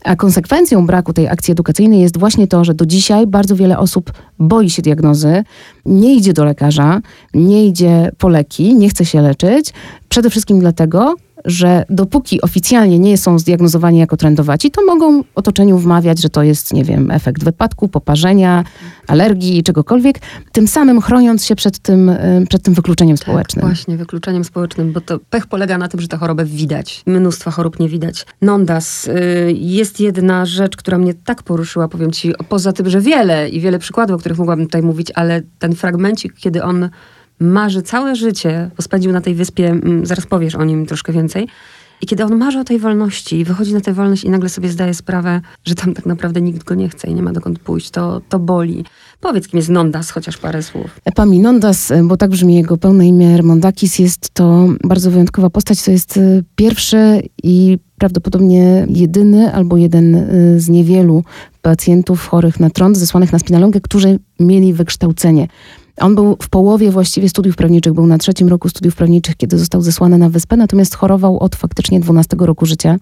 A 0.03 0.15
konsekwencją 0.15 0.85
braku 0.85 1.13
tej 1.13 1.27
akcji 1.27 1.51
edukacyjnej 1.51 1.99
jest 1.99 2.19
właśnie 2.19 2.47
to, 2.47 2.65
że 2.65 2.73
do 2.73 2.85
dzisiaj 2.85 3.27
bardzo 3.27 3.55
wiele 3.55 3.77
osób 3.77 4.11
boi 4.39 4.69
się 4.69 4.81
diagnozy, 4.81 5.43
nie 5.85 6.15
idzie 6.15 6.33
do 6.33 6.45
lekarza, 6.45 7.01
nie 7.33 7.65
idzie 7.65 8.11
po 8.17 8.29
leki, 8.29 8.75
nie 8.75 8.89
chce 8.89 9.05
się 9.05 9.21
leczyć. 9.21 9.73
Przede 10.09 10.29
wszystkim 10.29 10.59
dlatego, 10.59 11.15
że 11.45 11.85
dopóki 11.89 12.41
oficjalnie 12.41 12.99
nie 12.99 13.17
są 13.17 13.39
zdiagnozowani 13.39 13.99
jako 13.99 14.17
trendowaci, 14.17 14.71
to 14.71 14.85
mogą 14.85 15.23
otoczeniu 15.35 15.77
wmawiać, 15.77 16.21
że 16.21 16.29
to 16.29 16.43
jest, 16.43 16.73
nie 16.73 16.83
wiem, 16.83 17.11
efekt 17.11 17.43
wypadku, 17.43 17.87
poparzenia, 17.87 18.63
alergii, 19.07 19.63
czegokolwiek, 19.63 20.19
tym 20.51 20.67
samym 20.67 21.01
chroniąc 21.01 21.45
się 21.45 21.55
przed 21.55 21.79
tym, 21.79 22.09
y, 22.09 22.45
przed 22.49 22.63
tym 22.63 22.73
wykluczeniem 22.73 23.17
tak, 23.17 23.23
społecznym. 23.23 23.65
Właśnie, 23.65 23.97
wykluczeniem 23.97 24.43
społecznym, 24.43 24.93
bo 24.93 25.01
to 25.01 25.19
pech 25.29 25.47
polega 25.47 25.77
na 25.77 25.87
tym, 25.87 26.01
że 26.01 26.07
tę 26.07 26.17
chorobę 26.17 26.45
widać. 26.45 27.03
Mnóstwa 27.05 27.51
chorób 27.51 27.79
nie 27.79 27.89
widać. 27.89 28.25
Nondas. 28.41 29.07
Y, 29.07 29.53
jest 29.55 29.99
jedna 29.99 30.45
rzecz, 30.45 30.77
która 30.77 30.97
mnie 30.97 31.13
tak 31.13 31.43
poruszyła, 31.43 31.87
powiem 31.87 32.11
ci, 32.11 32.33
poza 32.49 32.73
tym, 32.73 32.89
że 32.89 33.01
wiele 33.01 33.49
i 33.49 33.59
wiele 33.59 33.79
przykładów, 33.79 34.15
o 34.15 34.19
których 34.19 34.37
mogłabym 34.37 34.65
tutaj 34.65 34.81
mówić, 34.81 35.11
ale 35.15 35.41
ten 35.59 35.75
fragmencik, 35.75 36.33
kiedy 36.33 36.63
on 36.63 36.89
marzy 37.41 37.81
całe 37.81 38.15
życie, 38.15 38.71
bo 38.77 38.83
spędził 38.83 39.11
na 39.11 39.21
tej 39.21 39.35
wyspie, 39.35 39.69
mm, 39.69 40.05
zaraz 40.05 40.25
powiesz 40.25 40.55
o 40.55 40.63
nim 40.63 40.85
troszkę 40.85 41.13
więcej. 41.13 41.47
I 42.01 42.07
kiedy 42.07 42.23
on 42.23 42.37
marzy 42.37 42.59
o 42.59 42.63
tej 42.63 42.79
wolności 42.79 43.39
i 43.39 43.45
wychodzi 43.45 43.73
na 43.73 43.81
tę 43.81 43.93
wolność 43.93 44.23
i 44.23 44.29
nagle 44.29 44.49
sobie 44.49 44.69
zdaje 44.69 44.93
sprawę, 44.93 45.41
że 45.65 45.75
tam 45.75 45.93
tak 45.93 46.05
naprawdę 46.05 46.41
nikt 46.41 46.63
go 46.63 46.75
nie 46.75 46.89
chce 46.89 47.07
i 47.07 47.13
nie 47.13 47.21
ma 47.21 47.31
dokąd 47.31 47.59
pójść, 47.59 47.89
to, 47.89 48.21
to 48.29 48.39
boli. 48.39 48.85
Powiedz, 49.19 49.47
kim 49.47 49.57
jest 49.57 49.69
Nondas, 49.69 50.11
chociaż 50.11 50.37
parę 50.37 50.63
słów. 50.63 50.99
Epaminondas, 51.05 51.93
bo 52.03 52.17
tak 52.17 52.29
brzmi 52.29 52.55
jego 52.55 52.77
pełne 52.77 53.07
imię, 53.07 53.31
Hermondakis, 53.31 53.99
jest 53.99 54.29
to 54.33 54.67
bardzo 54.83 55.11
wyjątkowa 55.11 55.49
postać. 55.49 55.83
To 55.83 55.91
jest 55.91 56.17
y, 56.17 56.43
pierwszy 56.55 57.21
i 57.43 57.77
prawdopodobnie 57.97 58.87
jedyny 58.89 59.53
albo 59.53 59.77
jeden 59.77 60.15
y, 60.15 60.59
z 60.59 60.69
niewielu 60.69 61.23
pacjentów 61.61 62.27
chorych 62.27 62.59
na 62.59 62.69
trąd, 62.69 62.97
zesłanych 62.97 63.33
na 63.33 63.39
spinalongę, 63.39 63.81
którzy 63.81 64.19
mieli 64.39 64.73
wykształcenie 64.73 65.47
on 65.97 66.15
był 66.15 66.37
w 66.41 66.49
połowie 66.49 66.91
właściwie 66.91 67.29
studiów 67.29 67.55
prawniczych, 67.55 67.93
był 67.93 68.07
na 68.07 68.17
trzecim 68.17 68.47
roku 68.47 68.69
studiów 68.69 68.95
prawniczych, 68.95 69.37
kiedy 69.37 69.57
został 69.57 69.81
zesłany 69.81 70.17
na 70.17 70.29
wyspę, 70.29 70.57
natomiast 70.57 70.95
chorował 70.95 71.39
od 71.39 71.55
faktycznie 71.55 71.99
12 71.99 72.37
roku 72.39 72.65
życia. 72.65 72.97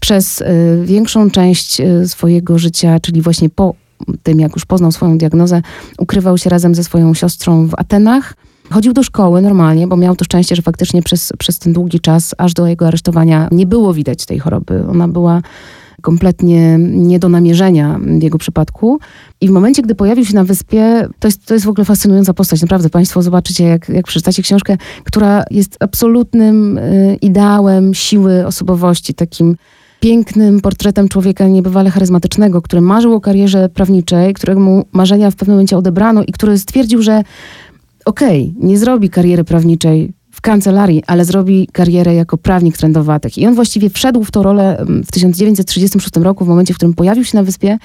Przez 0.00 0.40
y, 0.40 0.44
większą 0.84 1.30
część 1.30 1.80
y, 1.80 2.08
swojego 2.08 2.58
życia, 2.58 3.00
czyli 3.00 3.22
właśnie 3.22 3.50
po 3.50 3.74
tym, 4.22 4.40
jak 4.40 4.52
już 4.54 4.64
poznał 4.64 4.92
swoją 4.92 5.18
diagnozę, 5.18 5.62
ukrywał 5.98 6.38
się 6.38 6.50
razem 6.50 6.74
ze 6.74 6.84
swoją 6.84 7.14
siostrą 7.14 7.66
w 7.66 7.74
Atenach. 7.74 8.34
Chodził 8.70 8.92
do 8.92 9.02
szkoły 9.02 9.42
normalnie, 9.42 9.86
bo 9.86 9.96
miał 9.96 10.16
to 10.16 10.24
szczęście, 10.24 10.56
że 10.56 10.62
faktycznie 10.62 11.02
przez, 11.02 11.32
przez 11.38 11.58
ten 11.58 11.72
długi 11.72 12.00
czas, 12.00 12.34
aż 12.38 12.54
do 12.54 12.66
jego 12.66 12.86
aresztowania, 12.86 13.48
nie 13.52 13.66
było 13.66 13.94
widać 13.94 14.26
tej 14.26 14.38
choroby. 14.38 14.84
Ona 14.90 15.08
była 15.08 15.42
kompletnie 16.02 16.78
nie 16.78 17.18
do 17.18 17.28
namierzenia 17.28 18.00
w 18.18 18.22
jego 18.22 18.38
przypadku. 18.38 18.98
I 19.40 19.48
w 19.48 19.50
momencie, 19.50 19.82
gdy 19.82 19.94
pojawił 19.94 20.24
się 20.24 20.34
na 20.34 20.44
wyspie, 20.44 21.08
to 21.18 21.28
jest, 21.28 21.46
to 21.46 21.54
jest 21.54 21.66
w 21.66 21.68
ogóle 21.68 21.84
fascynująca 21.84 22.34
postać. 22.34 22.62
Naprawdę 22.62 22.90
Państwo 22.90 23.22
zobaczycie, 23.22 23.64
jak, 23.64 23.88
jak 23.88 24.06
przeczytacie 24.06 24.42
książkę, 24.42 24.76
która 25.04 25.44
jest 25.50 25.76
absolutnym 25.80 26.78
y, 26.78 27.18
ideałem 27.22 27.94
siły 27.94 28.46
osobowości, 28.46 29.14
takim 29.14 29.56
pięknym 30.00 30.60
portretem 30.60 31.08
człowieka 31.08 31.48
niebywale 31.48 31.90
charyzmatycznego, 31.90 32.62
który 32.62 32.82
marzył 32.82 33.14
o 33.14 33.20
karierze 33.20 33.68
prawniczej, 33.68 34.34
któremu 34.34 34.84
marzenia 34.92 35.30
w 35.30 35.36
pewnym 35.36 35.54
momencie 35.54 35.76
odebrano 35.76 36.22
i 36.22 36.32
który 36.32 36.58
stwierdził, 36.58 37.02
że 37.02 37.22
okej, 38.04 38.52
okay, 38.56 38.68
nie 38.68 38.78
zrobi 38.78 39.10
kariery 39.10 39.44
prawniczej 39.44 40.12
w 40.38 40.40
kancelarii, 40.40 41.02
ale 41.06 41.24
zrobi 41.24 41.68
karierę 41.72 42.14
jako 42.14 42.38
prawnik 42.38 42.76
trendowatych. 42.76 43.38
I 43.38 43.46
on 43.46 43.54
właściwie 43.54 43.90
wszedł 43.90 44.24
w 44.24 44.30
tą 44.30 44.42
rolę 44.42 44.78
mm, 44.78 45.04
w 45.04 45.12
1936 45.12 46.16
roku, 46.16 46.44
w 46.44 46.48
momencie, 46.48 46.74
w 46.74 46.76
którym 46.76 46.94
pojawił 46.94 47.24
się 47.24 47.36
na 47.36 47.42
wyspie 47.42 47.78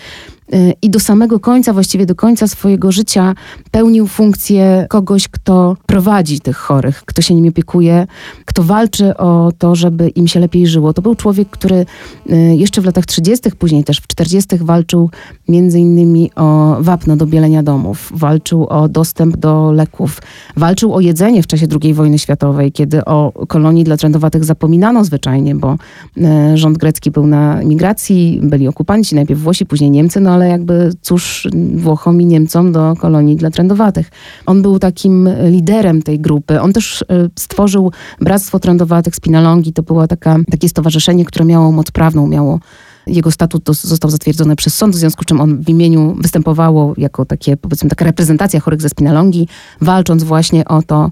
i 0.81 0.89
do 0.89 0.99
samego 0.99 1.39
końca, 1.39 1.73
właściwie 1.73 2.05
do 2.05 2.15
końca 2.15 2.47
swojego 2.47 2.91
życia 2.91 3.35
pełnił 3.71 4.07
funkcję 4.07 4.85
kogoś, 4.89 5.27
kto 5.27 5.77
prowadzi 5.85 6.39
tych 6.39 6.57
chorych, 6.57 7.03
kto 7.05 7.21
się 7.21 7.35
nimi 7.35 7.49
opiekuje, 7.49 8.07
kto 8.45 8.63
walczy 8.63 9.17
o 9.17 9.51
to, 9.57 9.75
żeby 9.75 10.09
im 10.09 10.27
się 10.27 10.39
lepiej 10.39 10.67
żyło. 10.67 10.93
To 10.93 11.01
był 11.01 11.15
człowiek, 11.15 11.49
który 11.49 11.85
y, 12.31 12.35
jeszcze 12.55 12.81
w 12.81 12.85
latach 12.85 13.05
30., 13.05 13.51
później 13.51 13.83
też 13.83 13.97
w 13.97 14.07
40. 14.07 14.57
walczył 14.57 15.09
między 15.47 15.79
innymi 15.79 16.31
o 16.35 16.77
wapno 16.79 17.15
do 17.15 17.25
bielenia 17.25 17.63
domów, 17.63 18.11
walczył 18.15 18.67
o 18.67 18.89
dostęp 18.89 19.37
do 19.37 19.71
leków, 19.71 20.21
walczył 20.57 20.93
o 20.93 20.99
jedzenie 20.99 21.43
w 21.43 21.47
czasie 21.47 21.67
II 21.83 21.93
wojny 21.93 22.19
światowej, 22.19 22.71
kiedy 22.71 23.05
o 23.05 23.45
kolonii 23.47 23.83
dla 23.83 23.97
trędowatych 23.97 24.45
zapominano 24.45 25.05
zwyczajnie, 25.05 25.55
bo 25.55 25.77
y, 26.17 26.57
rząd 26.57 26.77
grecki 26.77 27.11
był 27.11 27.27
na 27.27 27.55
migracji, 27.63 28.39
byli 28.43 28.67
okupanci, 28.67 29.15
najpierw 29.15 29.41
Włosi, 29.41 29.65
później 29.65 29.91
Niemcy, 29.91 30.19
no 30.19 30.32
ale 30.33 30.47
jakby 30.47 30.91
cóż 31.01 31.47
Włochom 31.75 32.21
i 32.21 32.25
Niemcom 32.25 32.71
do 32.71 32.93
kolonii 32.99 33.35
dla 33.35 33.49
trendowatych. 33.49 34.11
On 34.45 34.61
był 34.61 34.79
takim 34.79 35.29
liderem 35.49 36.01
tej 36.01 36.19
grupy. 36.19 36.61
On 36.61 36.73
też 36.73 37.01
e, 37.01 37.05
stworzył 37.39 37.91
Bractwo 38.21 38.59
Trendowatych 38.59 39.15
Spinalongi. 39.15 39.73
To 39.73 39.83
było 39.83 40.07
taka, 40.07 40.37
takie 40.51 40.69
stowarzyszenie, 40.69 41.25
które 41.25 41.45
miało 41.45 41.71
moc 41.71 41.91
prawną, 41.91 42.27
miało 42.27 42.59
jego 43.07 43.31
statut 43.31 43.63
został 43.67 44.11
zatwierdzony 44.11 44.55
przez 44.55 44.75
sąd, 44.75 44.95
w 44.95 44.97
związku 44.97 45.23
z 45.23 45.25
czym 45.25 45.41
on 45.41 45.63
w 45.63 45.69
imieniu 45.69 46.15
występowało 46.21 46.93
jako 46.97 47.25
takie, 47.25 47.57
powiedzmy, 47.57 47.89
taka 47.89 48.05
reprezentacja 48.05 48.59
chorych 48.59 48.81
ze 48.81 48.89
spinalongi, 48.89 49.47
walcząc 49.81 50.23
właśnie 50.23 50.65
o 50.65 50.81
to, 50.81 51.11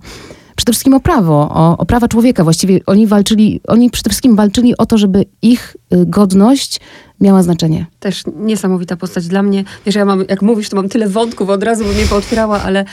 przede 0.62 0.74
wszystkim 0.74 0.94
o 0.94 1.00
prawo, 1.00 1.50
o, 1.54 1.78
o, 1.78 1.86
prawa 1.86 2.08
człowieka. 2.08 2.44
Właściwie 2.44 2.80
oni 2.86 3.08
walczyli, 3.08 3.62
oni 3.68 3.90
przede 3.90 4.10
wszystkim 4.10 4.36
walczyli 4.36 4.78
o 4.78 4.86
to, 4.86 4.98
żeby 4.98 5.26
ich 5.42 5.78
y, 5.94 6.06
godność 6.06 6.80
miała 7.22 7.44
znaczenie. 7.44 7.86
Też 8.00 8.24
niesamowita 8.36 8.96
postać 8.96 9.28
dla 9.28 9.44
mnie. 9.44 9.64
Wiesz, 9.86 9.96
ja 9.96 10.06
mam, 10.06 10.24
jak 10.30 10.42
mówisz, 10.42 10.70
to 10.70 10.76
mam 10.76 10.90
tyle 10.90 11.08
wątków, 11.08 11.50
od 11.50 11.64
razu 11.64 11.86
bym 11.86 11.98
je 11.98 12.06
pootwierała, 12.06 12.62
ale 12.62 12.86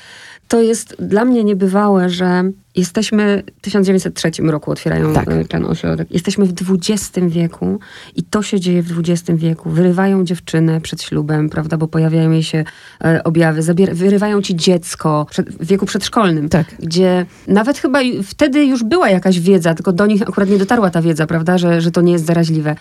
to 0.48 0.62
jest 0.62 0.96
dla 0.98 1.24
mnie 1.24 1.44
niebywałe, 1.44 2.10
że 2.10 2.50
jesteśmy 2.76 3.42
w 3.58 3.60
1903 3.60 4.30
roku 4.42 4.70
otwierają 4.70 5.14
tak. 5.14 5.28
E, 5.28 5.44
ten 5.44 5.64
ośrodek. 5.64 6.08
Jesteśmy 6.10 6.46
w 6.46 6.54
XX 6.72 7.10
wieku 7.28 7.80
i 8.16 8.22
to 8.22 8.42
się 8.42 8.60
dzieje 8.60 8.82
w 8.82 8.98
XX 8.98 9.38
wieku. 9.38 9.70
Wyrywają 9.70 10.24
dziewczynę 10.24 10.80
przed 10.80 11.02
ślubem, 11.02 11.50
prawda, 11.50 11.76
bo 11.76 11.88
pojawiają 11.88 12.30
jej 12.30 12.42
się 12.42 12.64
e, 13.04 13.24
objawy. 13.24 13.62
Zabier 13.62 13.96
wyrywają 13.96 14.42
ci 14.42 14.56
dziecko 14.56 15.26
przed, 15.30 15.50
w 15.50 15.66
wieku 15.66 15.86
przedszkolnym, 15.86 16.48
tak. 16.48 16.66
gdzie 16.78 17.26
nawet 17.46 17.78
chyba 17.78 17.98
wtedy 18.24 18.64
już 18.64 18.84
była 18.84 19.10
jakaś 19.10 19.40
wiedza, 19.40 19.74
tylko 19.74 19.92
do 19.92 20.06
nich 20.06 20.22
akurat 20.22 20.50
nie 20.50 20.58
dotarła 20.58 20.90
ta 20.90 21.02
wiedza, 21.02 21.26
prawda, 21.26 21.58
że, 21.58 21.80
że 21.80 21.90
to 21.90 22.00
nie 22.00 22.12
jest 22.12 22.26
zaraźliwe 22.26 22.76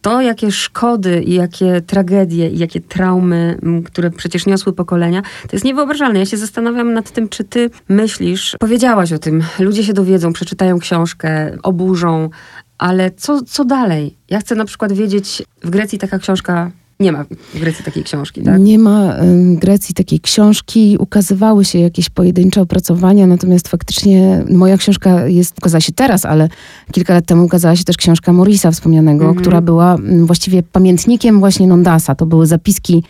to, 0.00 0.20
jakie 0.20 0.52
szkody 0.52 1.22
i 1.22 1.34
jakie 1.34 1.80
tragedie 1.80 2.50
i 2.50 2.58
jakie 2.58 2.80
traumy, 2.80 3.58
które 3.84 4.10
przecież 4.10 4.46
niosły 4.46 4.72
pokolenia, 4.72 5.22
to 5.22 5.48
jest 5.52 5.64
niewyobrażalne. 5.64 6.18
Ja 6.18 6.26
się 6.26 6.36
zastanawiam 6.36 6.92
nad 6.92 7.10
tym, 7.10 7.28
czy 7.28 7.44
ty 7.44 7.70
myślisz, 7.88 8.56
powiedziałaś 8.60 9.12
o 9.12 9.18
tym, 9.18 9.42
ludzie 9.58 9.84
się 9.84 9.92
dowiedzą, 9.92 10.32
przeczytają 10.32 10.78
książkę, 10.78 11.56
oburzą, 11.62 12.30
ale 12.78 13.10
co, 13.10 13.42
co 13.42 13.64
dalej? 13.64 14.16
Ja 14.30 14.40
chcę 14.40 14.54
na 14.54 14.64
przykład 14.64 14.92
wiedzieć, 14.92 15.42
w 15.62 15.70
Grecji 15.70 15.98
taka 15.98 16.18
książka 16.18 16.70
nie 17.00 17.12
ma 17.12 17.24
w 17.54 17.60
Grecji 17.60 17.84
takiej 17.84 18.04
książki, 18.04 18.42
tak? 18.42 18.60
Nie 18.60 18.78
ma 18.78 19.14
w 19.54 19.58
Grecji 19.58 19.94
takiej 19.94 20.20
książki. 20.20 20.96
Ukazywały 21.00 21.64
się 21.64 21.78
jakieś 21.78 22.10
pojedyncze 22.10 22.60
opracowania, 22.60 23.26
natomiast 23.26 23.68
faktycznie 23.68 24.44
moja 24.50 24.76
książka 24.76 25.26
jest, 25.26 25.58
ukazała 25.58 25.80
się 25.80 25.92
teraz, 25.92 26.24
ale 26.24 26.48
kilka 26.92 27.14
lat 27.14 27.26
temu 27.26 27.44
ukazała 27.44 27.76
się 27.76 27.84
też 27.84 27.96
książka 27.96 28.32
Morisa 28.32 28.70
wspomnianego, 28.70 29.24
mhm. 29.24 29.40
która 29.40 29.60
była 29.60 29.96
właściwie 30.24 30.62
pamiętnikiem 30.62 31.40
właśnie 31.40 31.66
Nondasa. 31.66 32.14
To 32.14 32.26
były 32.26 32.46
zapiski 32.46 33.02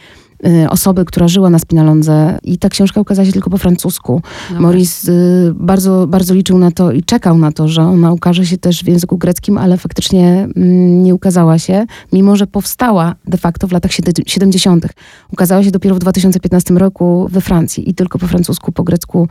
osoby, 0.70 1.05
która 1.05 1.29
żyła 1.29 1.51
na 1.51 1.59
Spinalondze 1.59 2.38
i 2.42 2.59
ta 2.59 2.68
książka 2.68 3.01
ukazała 3.01 3.27
się 3.27 3.33
tylko 3.33 3.51
po 3.51 3.59
francusku. 3.59 4.22
No 4.55 4.61
Maurice 4.61 5.12
y, 5.12 5.53
bardzo, 5.55 6.07
bardzo 6.07 6.35
liczył 6.35 6.59
na 6.59 6.70
to 6.70 6.92
i 6.92 7.03
czekał 7.03 7.38
na 7.38 7.53
to, 7.53 7.68
że 7.68 7.83
ona 7.83 8.12
ukaże 8.12 8.46
się 8.46 8.59
też 8.59 8.85
w 8.85 8.88
języku 8.88 9.18
greckim, 9.18 9.59
ale 9.59 9.77
faktycznie 9.77 10.49
mm, 10.57 11.03
nie 11.03 11.14
ukazała 11.14 11.59
się, 11.59 11.87
mimo 12.12 12.37
że 12.37 12.46
powstała 12.46 13.14
de 13.27 13.38
facto 13.38 13.66
w 13.66 13.72
latach 13.72 13.90
siedem- 13.90 14.22
70. 14.27 14.87
Ukazała 15.33 15.64
się 15.64 15.70
dopiero 15.70 15.94
w 15.94 15.99
2015 15.99 16.75
roku 16.75 17.29
we 17.31 17.40
Francji 17.40 17.90
i 17.90 17.94
tylko 17.94 18.18
po 18.18 18.27
francusku, 18.27 18.72
po 18.72 18.85
grecku, 18.85 19.29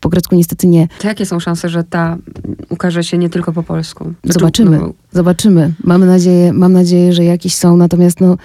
po 0.00 0.08
grecku 0.08 0.36
niestety 0.36 0.66
nie. 0.66 0.88
To 1.00 1.08
jakie 1.08 1.26
są 1.26 1.40
szanse, 1.40 1.68
że 1.68 1.84
ta 1.84 2.16
ukaże 2.68 3.04
się 3.04 3.18
nie 3.18 3.30
tylko 3.30 3.52
po 3.52 3.62
polsku? 3.62 4.04
Znaczy, 4.04 4.38
Zobaczymy. 4.40 4.78
no, 4.78 4.92
Zobaczymy. 5.12 5.72
Mam 5.84 6.06
nadzieję, 6.06 6.52
mam 6.52 6.72
nadzieję, 6.72 7.12
że 7.12 7.24
jakieś 7.24 7.54
są. 7.54 7.76
Natomiast 7.76 8.20
no, 8.20 8.36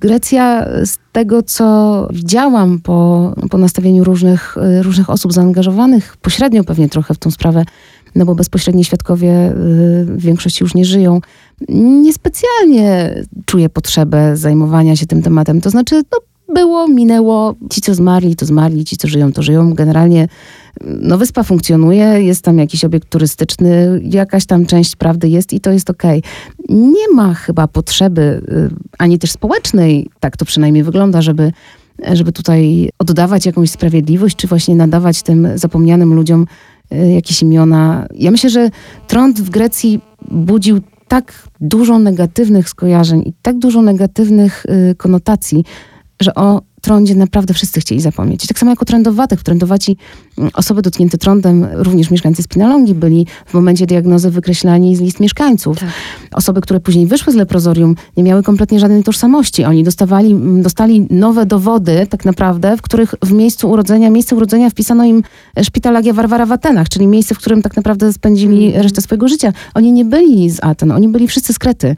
Grecja, 0.00 0.66
z 0.84 0.98
tego 1.12 1.42
co 1.42 2.08
widziałam 2.12 2.80
po, 2.80 3.32
po 3.50 3.58
nastawieniu 3.58 4.04
różnych, 4.04 4.56
y, 4.78 4.82
różnych 4.82 5.10
osób 5.10 5.32
zaangażowanych, 5.32 6.16
pośrednio 6.16 6.64
pewnie 6.64 6.88
trochę 6.88 7.14
w 7.14 7.18
tą 7.18 7.30
sprawę, 7.30 7.64
no 8.14 8.24
bo 8.24 8.34
bezpośredni 8.34 8.84
świadkowie 8.84 9.50
y, 9.50 9.54
w 10.04 10.20
większości 10.20 10.64
już 10.64 10.74
nie 10.74 10.84
żyją, 10.84 11.20
niespecjalnie 11.68 13.14
czuję 13.46 13.68
potrzebę 13.68 14.36
zajmowania 14.36 14.96
się 14.96 15.06
tym 15.06 15.22
tematem. 15.22 15.60
To 15.60 15.70
znaczy, 15.70 16.02
no, 16.12 16.18
było, 16.54 16.88
minęło. 16.88 17.54
Ci, 17.70 17.80
co 17.80 17.94
zmarli, 17.94 18.36
to 18.36 18.46
zmarli, 18.46 18.84
ci, 18.84 18.96
co 18.96 19.08
żyją, 19.08 19.32
to 19.32 19.42
żyją. 19.42 19.74
Generalnie 19.74 20.28
no, 20.80 21.18
wyspa 21.18 21.42
funkcjonuje, 21.42 22.04
jest 22.04 22.44
tam 22.44 22.58
jakiś 22.58 22.84
obiekt 22.84 23.10
turystyczny, 23.10 24.00
jakaś 24.02 24.46
tam 24.46 24.66
część 24.66 24.96
prawdy 24.96 25.28
jest 25.28 25.52
i 25.52 25.60
to 25.60 25.70
jest 25.70 25.90
okej. 25.90 26.22
Nie 26.68 27.14
ma 27.14 27.34
chyba 27.34 27.68
potrzeby, 27.68 28.42
y, 28.48 28.70
ani 28.98 29.18
też 29.18 29.30
społecznej, 29.30 30.10
tak 30.20 30.36
to 30.36 30.44
przynajmniej 30.44 30.84
wygląda, 30.84 31.22
żeby, 31.22 31.52
żeby 32.12 32.32
tutaj 32.32 32.90
oddawać 32.98 33.46
jakąś 33.46 33.70
sprawiedliwość, 33.70 34.36
czy 34.36 34.46
właśnie 34.46 34.76
nadawać 34.76 35.22
tym 35.22 35.48
zapomnianym 35.54 36.14
ludziom 36.14 36.46
y, 36.92 37.10
jakieś 37.10 37.42
imiona. 37.42 38.06
Ja 38.14 38.30
myślę, 38.30 38.50
że 38.50 38.70
trąd 39.08 39.40
w 39.40 39.50
Grecji 39.50 40.00
budził 40.30 40.80
tak 41.08 41.48
dużo 41.60 41.98
negatywnych 41.98 42.68
skojarzeń 42.68 43.22
i 43.26 43.32
tak 43.42 43.58
dużo 43.58 43.82
negatywnych 43.82 44.66
y, 44.90 44.94
konotacji, 44.94 45.64
że 46.20 46.34
o 46.34 46.62
trądzie 46.80 47.14
naprawdę 47.14 47.54
wszyscy 47.54 47.80
chcieli 47.80 48.00
zapomnieć. 48.00 48.46
Tak 48.46 48.58
samo 48.58 48.72
jak 48.72 48.82
o 48.82 48.84
trędowatych. 48.84 49.42
Trędowaci 49.42 49.96
mm, 50.38 50.50
osoby 50.54 50.82
dotknięte 50.82 51.18
trądem, 51.18 51.66
również 51.72 52.10
mieszkańcy 52.10 52.42
Spinalongi, 52.42 52.94
byli 52.94 53.26
w 53.46 53.54
momencie 53.54 53.86
diagnozy 53.86 54.30
wykreślani 54.30 54.96
z 54.96 55.00
list 55.00 55.20
mieszkańców. 55.20 55.78
Tak. 55.78 55.88
Osoby, 56.32 56.60
które 56.60 56.80
później 56.80 57.06
wyszły 57.06 57.32
z 57.32 57.36
leprozorium, 57.36 57.94
nie 58.16 58.22
miały 58.22 58.42
kompletnie 58.42 58.80
żadnej 58.80 59.02
tożsamości. 59.02 59.64
Oni 59.64 59.84
dostawali, 59.84 60.32
mm, 60.32 60.62
dostali 60.62 61.06
nowe 61.10 61.46
dowody, 61.46 62.06
tak 62.10 62.24
naprawdę, 62.24 62.76
w 62.76 62.82
których 62.82 63.14
w 63.22 63.32
miejscu 63.32 63.70
urodzenia, 63.70 64.10
miejsce 64.10 64.36
urodzenia 64.36 64.70
wpisano 64.70 65.04
im 65.04 65.22
e, 65.56 65.64
szpital 65.64 65.96
Agia 65.96 66.12
Warwara 66.12 66.46
w 66.46 66.52
Atenach, 66.52 66.88
czyli 66.88 67.06
miejsce, 67.06 67.34
w 67.34 67.38
którym 67.38 67.62
tak 67.62 67.76
naprawdę 67.76 68.12
spędzili 68.12 68.66
Mhm. 68.66 68.82
resztę 68.82 69.02
swojego 69.02 69.28
życia. 69.28 69.52
Oni 69.74 69.92
nie 69.92 70.04
byli 70.04 70.50
z 70.50 70.58
Aten, 70.62 70.92
oni 70.92 71.08
byli 71.08 71.28
wszyscy 71.28 71.52
z 71.52 71.58
Krety. 71.58 71.96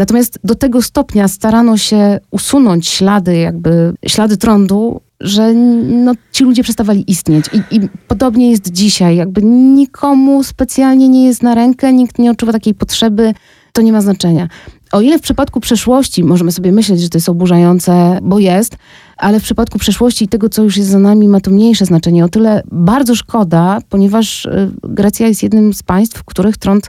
Natomiast 0.00 0.38
do 0.44 0.54
tego 0.54 0.82
stopnia 0.82 1.28
starano 1.28 1.76
się 1.76 2.20
usunąć 2.30 2.88
ślady, 2.88 3.36
jakby 3.36 3.92
ślady 4.06 4.36
trądu, 4.36 5.00
że 5.20 5.54
no, 5.54 6.12
ci 6.32 6.44
ludzie 6.44 6.62
przestawali 6.62 7.10
istnieć. 7.10 7.44
I, 7.52 7.76
I 7.76 7.88
podobnie 8.08 8.50
jest 8.50 8.72
dzisiaj. 8.72 9.16
Jakby 9.16 9.42
nikomu 9.44 10.44
specjalnie 10.44 11.08
nie 11.08 11.26
jest 11.26 11.42
na 11.42 11.54
rękę, 11.54 11.92
nikt 11.92 12.18
nie 12.18 12.30
odczuwa 12.30 12.52
takiej 12.52 12.74
potrzeby, 12.74 13.34
to 13.72 13.82
nie 13.82 13.92
ma 13.92 14.00
znaczenia. 14.00 14.48
O 14.92 15.00
ile 15.00 15.18
w 15.18 15.22
przypadku 15.22 15.60
przeszłości 15.60 16.24
możemy 16.24 16.52
sobie 16.52 16.72
myśleć, 16.72 17.00
że 17.00 17.08
to 17.08 17.18
jest 17.18 17.28
oburzające, 17.28 18.18
bo 18.22 18.38
jest, 18.38 18.76
ale 19.16 19.40
w 19.40 19.42
przypadku 19.42 19.78
przeszłości 19.78 20.24
i 20.24 20.28
tego, 20.28 20.48
co 20.48 20.62
już 20.62 20.76
jest 20.76 20.90
za 20.90 20.98
nami, 20.98 21.28
ma 21.28 21.40
to 21.40 21.50
mniejsze 21.50 21.86
znaczenie. 21.86 22.24
O 22.24 22.28
tyle 22.28 22.62
bardzo 22.72 23.14
szkoda, 23.14 23.78
ponieważ 23.88 24.44
y, 24.44 24.70
Grecja 24.82 25.26
jest 25.26 25.42
jednym 25.42 25.74
z 25.74 25.82
państw, 25.82 26.18
w 26.18 26.24
których 26.24 26.56
trąd 26.56 26.88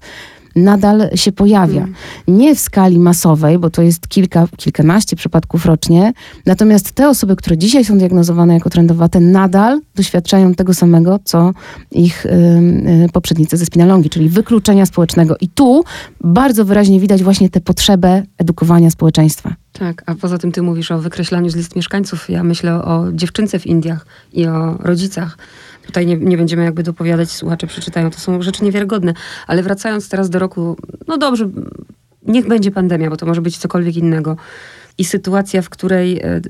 nadal 0.55 1.09
się 1.15 1.31
pojawia. 1.31 1.87
Nie 2.27 2.55
w 2.55 2.59
skali 2.59 2.99
masowej, 2.99 3.59
bo 3.59 3.69
to 3.69 3.81
jest 3.81 4.07
kilka, 4.07 4.47
kilkanaście 4.57 5.15
przypadków 5.15 5.65
rocznie. 5.65 6.13
Natomiast 6.45 6.91
te 6.91 7.09
osoby, 7.09 7.35
które 7.35 7.57
dzisiaj 7.57 7.85
są 7.85 7.97
diagnozowane 7.97 8.53
jako 8.53 8.69
trędowate, 8.69 9.19
nadal 9.19 9.81
doświadczają 9.95 10.53
tego 10.53 10.73
samego, 10.73 11.19
co 11.23 11.51
ich 11.91 12.25
y, 12.25 12.29
poprzednicy 13.13 13.57
ze 13.57 13.65
spinalongi, 13.65 14.09
czyli 14.09 14.29
wykluczenia 14.29 14.85
społecznego. 14.85 15.35
I 15.41 15.49
tu 15.49 15.83
bardzo 16.23 16.65
wyraźnie 16.65 16.99
widać 16.99 17.23
właśnie 17.23 17.49
tę 17.49 17.61
potrzebę 17.61 18.23
edukowania 18.37 18.89
społeczeństwa. 18.89 19.55
Tak, 19.73 20.03
a 20.05 20.15
poza 20.15 20.37
tym 20.37 20.51
ty 20.51 20.61
mówisz 20.61 20.91
o 20.91 20.99
wykreślaniu 20.99 21.49
z 21.49 21.55
list 21.55 21.75
mieszkańców. 21.75 22.29
Ja 22.29 22.43
myślę 22.43 22.83
o 22.83 23.11
dziewczynce 23.11 23.59
w 23.59 23.67
Indiach 23.67 24.05
i 24.33 24.47
o 24.47 24.77
rodzicach. 24.77 25.37
Tutaj 25.91 26.05
nie, 26.05 26.17
nie 26.17 26.37
będziemy 26.37 26.63
jakby 26.63 26.83
dopowiadać, 26.83 27.31
słuchacze 27.31 27.67
przeczytają. 27.67 28.09
To 28.09 28.19
są 28.19 28.41
rzeczy 28.41 28.63
niewiarygodne. 28.63 29.13
Ale 29.47 29.63
wracając 29.63 30.09
teraz 30.09 30.29
do 30.29 30.39
roku, 30.39 30.77
no 31.07 31.17
dobrze, 31.17 31.49
niech 32.23 32.47
będzie 32.47 32.71
pandemia, 32.71 33.09
bo 33.09 33.17
to 33.17 33.25
może 33.25 33.41
być 33.41 33.57
cokolwiek 33.57 33.95
innego. 33.95 34.37
I 34.97 35.05
sytuacja, 35.05 35.61
w 35.61 35.69
której 35.69 36.19
e, 36.19 36.41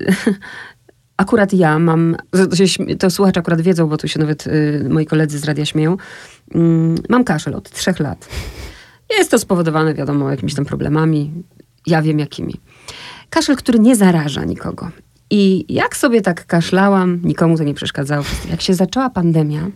akurat 1.16 1.52
ja 1.52 1.78
mam, 1.78 2.16
to, 2.98 3.10
słuchacze 3.10 3.40
akurat 3.40 3.60
wiedzą, 3.60 3.88
bo 3.88 3.96
tu 3.96 4.08
się 4.08 4.20
nawet 4.20 4.46
y, 4.46 4.86
moi 4.90 5.06
koledzy 5.06 5.38
z 5.38 5.44
radia 5.44 5.64
śmieją, 5.64 5.96
Mm, 6.54 6.94
mam 7.08 7.24
kaszel 7.24 7.54
od 7.54 7.70
trzech 7.70 8.00
lat. 8.00 8.28
Jest 9.18 9.30
to 9.30 9.38
spowodowane, 9.38 9.94
wiadomo, 9.94 10.30
jakimiś 10.30 10.54
tam 10.54 10.64
problemami. 10.64 11.32
Ja 11.86 12.02
wiem 12.02 12.18
jakimi. 12.18 12.54
Kaszel, 13.30 13.56
który 13.56 13.78
nie 13.78 13.96
zaraża 13.96 14.44
nikogo. 14.44 14.90
I 15.34 15.64
jak 15.68 15.96
sobie 15.96 16.22
tak 16.22 16.46
kaszlałam, 16.46 17.20
nikomu 17.24 17.58
to 17.58 17.64
nie 17.64 17.74
przeszkadzało. 17.74 18.24
Jak 18.50 18.60
się 18.60 18.74
zaczęła 18.74 19.10
pandemia, 19.10 19.66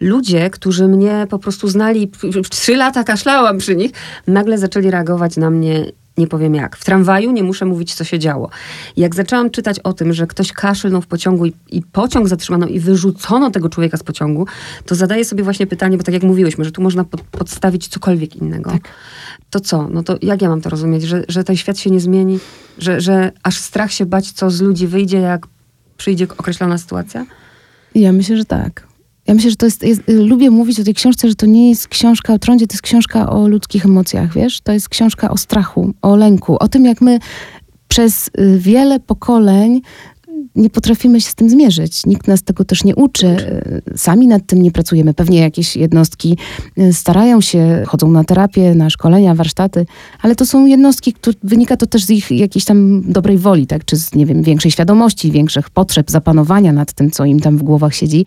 ludzie, 0.00 0.50
którzy 0.50 0.88
mnie 0.88 1.26
po 1.30 1.38
prostu 1.38 1.68
znali, 1.68 2.10
trzy 2.50 2.76
lata 2.76 3.04
kaszlałam 3.04 3.58
przy 3.58 3.76
nich, 3.76 3.90
nagle 4.26 4.58
zaczęli 4.58 4.90
reagować 4.90 5.36
na 5.36 5.50
mnie 5.50 5.92
nie 6.18 6.26
powiem 6.26 6.54
jak. 6.54 6.76
W 6.76 6.84
tramwaju 6.84 7.32
nie 7.32 7.42
muszę 7.42 7.64
mówić, 7.64 7.94
co 7.94 8.04
się 8.04 8.18
działo. 8.18 8.50
Jak 8.96 9.14
zaczęłam 9.14 9.50
czytać 9.50 9.78
o 9.78 9.92
tym, 9.92 10.12
że 10.12 10.26
ktoś 10.26 10.52
kaszlnął 10.52 11.02
w 11.02 11.06
pociągu 11.06 11.46
i, 11.46 11.52
i 11.70 11.82
pociąg 11.82 12.28
zatrzymano 12.28 12.66
i 12.66 12.80
wyrzucono 12.80 13.50
tego 13.50 13.68
człowieka 13.68 13.96
z 13.96 14.02
pociągu, 14.02 14.46
to 14.86 14.94
zadaję 14.94 15.24
sobie 15.24 15.44
właśnie 15.44 15.66
pytanie, 15.66 15.96
bo 15.96 16.02
tak 16.02 16.14
jak 16.14 16.22
mówiłyśmy, 16.22 16.64
że 16.64 16.72
tu 16.72 16.82
można 16.82 17.04
pod, 17.04 17.20
podstawić 17.20 17.88
cokolwiek 17.88 18.36
innego. 18.36 18.70
To 19.50 19.60
co? 19.60 19.88
No 19.88 20.02
to 20.02 20.16
jak 20.22 20.42
ja 20.42 20.48
mam 20.48 20.60
to 20.60 20.70
rozumieć? 20.70 21.02
Że, 21.02 21.24
że 21.28 21.44
ten 21.44 21.56
świat 21.56 21.78
się 21.78 21.90
nie 21.90 22.00
zmieni? 22.00 22.38
Że, 22.78 23.00
że 23.00 23.32
aż 23.42 23.58
strach 23.58 23.92
się 23.92 24.06
bać, 24.06 24.32
co 24.32 24.50
z 24.50 24.60
ludzi 24.60 24.86
wyjdzie, 24.86 25.18
jak 25.18 25.46
przyjdzie 25.96 26.26
określona 26.38 26.78
sytuacja? 26.78 27.26
Ja 27.94 28.12
myślę, 28.12 28.36
że 28.36 28.44
tak. 28.44 28.85
Ja 29.26 29.34
myślę, 29.34 29.50
że 29.50 29.56
to 29.56 29.66
jest, 29.66 29.82
jest. 29.82 30.02
Lubię 30.08 30.50
mówić 30.50 30.80
o 30.80 30.84
tej 30.84 30.94
książce, 30.94 31.28
że 31.28 31.34
to 31.34 31.46
nie 31.46 31.68
jest 31.68 31.88
książka 31.88 32.34
o 32.34 32.38
trądzie, 32.38 32.66
to 32.66 32.74
jest 32.74 32.82
książka 32.82 33.30
o 33.30 33.48
ludzkich 33.48 33.84
emocjach, 33.84 34.34
wiesz? 34.34 34.60
To 34.60 34.72
jest 34.72 34.88
książka 34.88 35.30
o 35.30 35.36
strachu, 35.36 35.94
o 36.02 36.16
lęku, 36.16 36.56
o 36.60 36.68
tym, 36.68 36.84
jak 36.84 37.00
my 37.00 37.18
przez 37.88 38.28
y, 38.28 38.58
wiele 38.58 39.00
pokoleń 39.00 39.80
nie 40.56 40.70
potrafimy 40.70 41.20
się 41.20 41.30
z 41.30 41.34
tym 41.34 41.50
zmierzyć. 41.50 42.06
Nikt 42.06 42.28
nas 42.28 42.42
tego 42.42 42.64
też 42.64 42.84
nie 42.84 42.94
uczy. 42.94 43.26
Y, 43.26 43.98
Sami 43.98 44.26
nad 44.26 44.46
tym 44.46 44.62
nie 44.62 44.72
pracujemy. 44.72 45.14
Pewnie 45.14 45.40
jakieś 45.40 45.76
jednostki 45.76 46.38
y, 46.78 46.92
starają 46.92 47.40
się, 47.40 47.82
chodzą 47.86 48.10
na 48.10 48.24
terapię, 48.24 48.74
na 48.74 48.90
szkolenia, 48.90 49.34
warsztaty, 49.34 49.86
ale 50.22 50.34
to 50.34 50.46
są 50.46 50.66
jednostki, 50.66 51.12
które 51.12 51.36
wynika 51.42 51.76
to 51.76 51.86
też 51.86 52.04
z 52.04 52.10
ich 52.10 52.30
jakiejś 52.30 52.64
tam 52.64 53.02
dobrej 53.12 53.38
woli, 53.38 53.66
tak? 53.66 53.84
Czy 53.84 53.96
z, 53.96 54.14
nie 54.14 54.26
wiem, 54.26 54.42
większej 54.42 54.70
świadomości, 54.70 55.32
większych 55.32 55.70
potrzeb, 55.70 56.10
zapanowania 56.10 56.72
nad 56.72 56.92
tym, 56.92 57.10
co 57.10 57.24
im 57.24 57.40
tam 57.40 57.58
w 57.58 57.62
głowach 57.62 57.94
siedzi. 57.94 58.26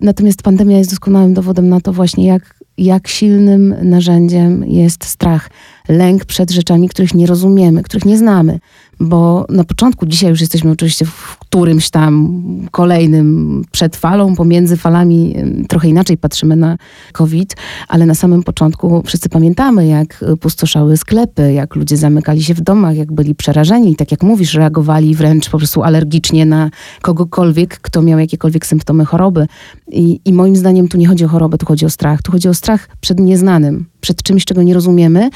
Natomiast 0.00 0.42
pandemia 0.42 0.78
jest 0.78 0.90
doskonałym 0.90 1.34
dowodem 1.34 1.68
na 1.68 1.80
to 1.80 1.92
właśnie, 1.92 2.26
jak, 2.26 2.54
jak 2.78 3.08
silnym 3.08 3.74
narzędziem 3.82 4.64
jest 4.64 5.04
strach. 5.04 5.50
Lęk 5.88 6.24
przed 6.24 6.50
rzeczami, 6.50 6.88
których 6.88 7.14
nie 7.14 7.26
rozumiemy, 7.26 7.82
których 7.82 8.04
nie 8.04 8.18
znamy. 8.18 8.58
Bo 9.00 9.46
na 9.48 9.64
początku, 9.64 10.06
dzisiaj 10.06 10.30
już 10.30 10.40
jesteśmy 10.40 10.70
oczywiście 10.70 11.04
w 11.04 11.38
którymś 11.38 11.90
tam 11.90 12.42
kolejnym 12.70 13.62
przed 13.70 13.96
falą, 13.96 14.34
pomiędzy 14.36 14.76
falami 14.76 15.34
trochę 15.68 15.88
inaczej 15.88 16.16
patrzymy 16.16 16.56
na 16.56 16.76
COVID, 17.12 17.56
ale 17.88 18.06
na 18.06 18.14
samym 18.14 18.42
początku 18.42 19.02
wszyscy 19.06 19.28
pamiętamy, 19.28 19.86
jak 19.86 20.22
y, 20.22 20.36
pustoszały 20.36 20.96
sklepy, 20.96 21.52
jak 21.52 21.76
ludzie 21.76 21.96
zamykali 21.96 22.42
się 22.42 22.54
w 22.54 22.60
domach, 22.60 22.96
jak 22.96 23.12
byli 23.12 23.34
przerażeni 23.34 23.92
i 23.92 23.96
tak 23.96 24.10
jak 24.10 24.22
mówisz, 24.22 24.54
reagowali 24.54 25.14
wręcz 25.14 25.50
po 25.50 25.58
prostu 25.58 25.82
alergicznie 25.82 26.46
na 26.46 26.70
kogokolwiek, 27.02 27.80
kto 27.80 28.02
miał 28.02 28.18
jakiekolwiek 28.18 28.66
symptomy 28.66 29.04
choroby. 29.04 29.46
I, 29.88 30.20
I 30.24 30.32
moim 30.32 30.56
zdaniem 30.56 30.88
tu 30.88 30.98
nie 30.98 31.08
chodzi 31.08 31.24
o 31.24 31.28
chorobę, 31.28 31.58
tu 31.58 31.66
chodzi 31.66 31.86
o 31.86 31.90
strach. 31.90 32.22
Tu 32.22 32.32
chodzi 32.32 32.48
o 32.48 32.54
strach 32.54 32.88
przed 33.00 33.20
nieznanym, 33.20 33.86
przed 34.00 34.22
czymś, 34.22 34.44
czego 34.44 34.62
nie 34.62 34.74
rozumiemy, 34.74 35.30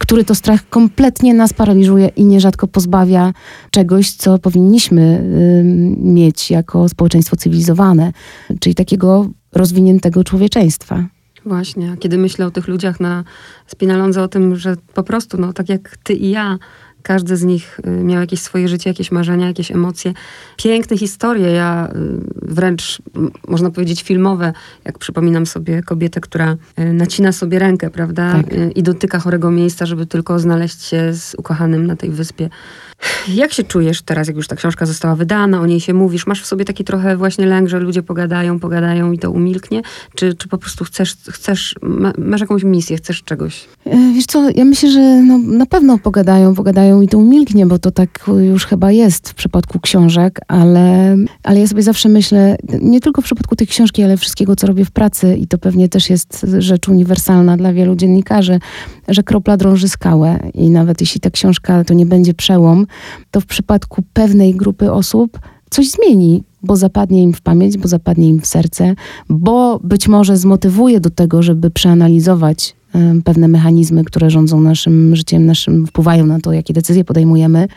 który 0.00 0.24
to 0.24 0.34
strach 0.34 0.68
kompletnie 0.68 1.34
nas 1.34 1.52
paraliżuje 1.52 2.08
i 2.08 2.24
nierzadko 2.24 2.66
pozbawia 2.66 3.32
czegoś, 3.70 4.12
co 4.12 4.38
powinniśmy 4.38 5.22
mieć 6.02 6.50
jako 6.50 6.88
społeczeństwo 6.88 7.36
cywilizowane, 7.36 8.12
czyli 8.60 8.74
takiego 8.74 9.30
rozwiniętego 9.52 10.24
człowieczeństwa. 10.24 11.04
Właśnie, 11.46 11.92
a 11.92 11.96
kiedy 11.96 12.18
myślę 12.18 12.46
o 12.46 12.50
tych 12.50 12.68
ludziach 12.68 13.00
na 13.00 13.24
Spinalondze, 13.66 14.22
o 14.22 14.28
tym, 14.28 14.56
że 14.56 14.76
po 14.94 15.02
prostu, 15.02 15.38
no 15.40 15.52
tak 15.52 15.68
jak 15.68 15.96
ty 16.02 16.14
i 16.14 16.30
ja, 16.30 16.58
Każdy 17.02 17.36
z 17.36 17.44
nich 17.44 17.80
y, 17.86 17.90
miał 17.90 18.20
jakieś 18.20 18.40
swoje 18.40 18.68
życie, 18.68 18.90
jakieś 18.90 19.10
marzenia, 19.10 19.46
jakieś 19.46 19.70
emocje. 19.70 20.12
Piękne 20.56 20.98
historie, 20.98 21.50
ja 21.50 21.88
y, 21.88 22.54
wręcz 22.54 23.02
można 23.48 23.70
powiedzieć 23.70 24.02
filmowe, 24.02 24.52
jak 24.84 24.98
przypominam 24.98 25.46
sobie 25.46 25.82
kobietę, 25.82 26.20
która 26.20 26.56
y, 26.78 26.92
nacina 26.92 27.32
sobie 27.32 27.58
rękę, 27.58 27.90
prawda? 27.90 28.32
Tak. 28.32 28.76
I 28.76 28.82
dotyka 28.82 29.18
chorego 29.18 29.50
miejsca, 29.50 29.86
żeby 29.86 30.06
tylko 30.06 30.38
znaleźć 30.38 30.82
się 30.82 31.14
z 31.14 31.34
ukochanym 31.34 31.86
na 31.86 31.96
tej 31.96 32.10
wyspie. 32.10 32.50
Jak 33.34 33.52
się 33.52 33.64
czujesz 33.64 34.02
teraz, 34.02 34.26
jak 34.26 34.36
już 34.36 34.48
ta 34.48 34.56
książka 34.56 34.86
została 34.86 35.16
wydana, 35.16 35.60
o 35.60 35.66
niej 35.66 35.80
się 35.80 35.94
mówisz? 35.94 36.26
Masz 36.26 36.42
w 36.42 36.46
sobie 36.46 36.64
taki 36.64 36.84
trochę 36.84 37.16
właśnie 37.16 37.46
lęk, 37.46 37.68
że 37.68 37.78
ludzie 37.78 38.02
pogadają, 38.02 38.60
pogadają 38.60 39.12
i 39.12 39.18
to 39.18 39.30
umilknie? 39.30 39.82
Czy, 40.14 40.34
czy 40.34 40.48
po 40.48 40.58
prostu 40.58 40.84
chcesz, 40.84 41.16
chcesz 41.30 41.74
masz 42.18 42.40
jakąś 42.40 42.64
misję, 42.64 42.96
chcesz 42.96 43.22
czegoś? 43.22 43.64
E, 43.86 44.12
wiesz 44.14 44.26
co, 44.26 44.50
ja 44.54 44.64
myślę, 44.64 44.90
że 44.90 45.22
no, 45.22 45.38
na 45.38 45.66
pewno 45.66 45.98
pogadają, 45.98 46.54
pogadają 46.54 47.00
i 47.00 47.08
to 47.08 47.18
umilknie, 47.18 47.66
bo 47.66 47.78
to 47.78 47.90
tak 47.90 48.30
już 48.38 48.66
chyba 48.66 48.92
jest 48.92 49.28
w 49.28 49.34
przypadku 49.34 49.80
książek, 49.80 50.40
ale, 50.48 51.16
ale 51.42 51.60
ja 51.60 51.66
sobie 51.66 51.82
zawsze 51.82 52.08
myślę, 52.08 52.56
nie 52.80 53.00
tylko 53.00 53.22
w 53.22 53.24
przypadku 53.24 53.56
tej 53.56 53.66
książki, 53.66 54.02
ale 54.02 54.16
wszystkiego, 54.16 54.56
co 54.56 54.66
robię 54.66 54.84
w 54.84 54.90
pracy 54.90 55.36
i 55.36 55.46
to 55.46 55.58
pewnie 55.58 55.88
też 55.88 56.10
jest 56.10 56.46
rzecz 56.58 56.88
uniwersalna 56.88 57.56
dla 57.56 57.72
wielu 57.72 57.96
dziennikarzy, 57.96 58.60
że 59.08 59.22
kropla 59.22 59.56
drąży 59.56 59.88
skałę 59.88 60.38
i 60.54 60.70
nawet 60.70 61.00
jeśli 61.00 61.20
ta 61.20 61.30
książka 61.30 61.84
to 61.84 61.94
nie 61.94 62.06
będzie 62.06 62.34
przełom, 62.34 62.86
to 63.30 63.40
w 63.40 63.46
przypadku 63.46 64.02
pewnej 64.12 64.54
grupy 64.54 64.92
osób 64.92 65.38
coś 65.70 65.90
zmieni, 65.90 66.42
bo 66.62 66.76
zapadnie 66.76 67.22
im 67.22 67.32
w 67.32 67.40
pamięć, 67.40 67.78
bo 67.78 67.88
zapadnie 67.88 68.28
im 68.28 68.40
w 68.40 68.46
serce, 68.46 68.94
bo 69.28 69.80
być 69.84 70.08
może 70.08 70.36
zmotywuje 70.36 71.00
do 71.00 71.10
tego, 71.10 71.42
żeby 71.42 71.70
przeanalizować 71.70 72.78
pewne 73.24 73.48
mechanizmy, 73.48 74.04
które 74.04 74.30
rządzą 74.30 74.60
naszym 74.60 75.16
życiem, 75.16 75.46
naszym, 75.46 75.86
wpływają 75.86 76.26
na 76.26 76.40
to, 76.40 76.52
jakie 76.52 76.74
decyzje 76.74 77.04
podejmujemy. 77.04 77.68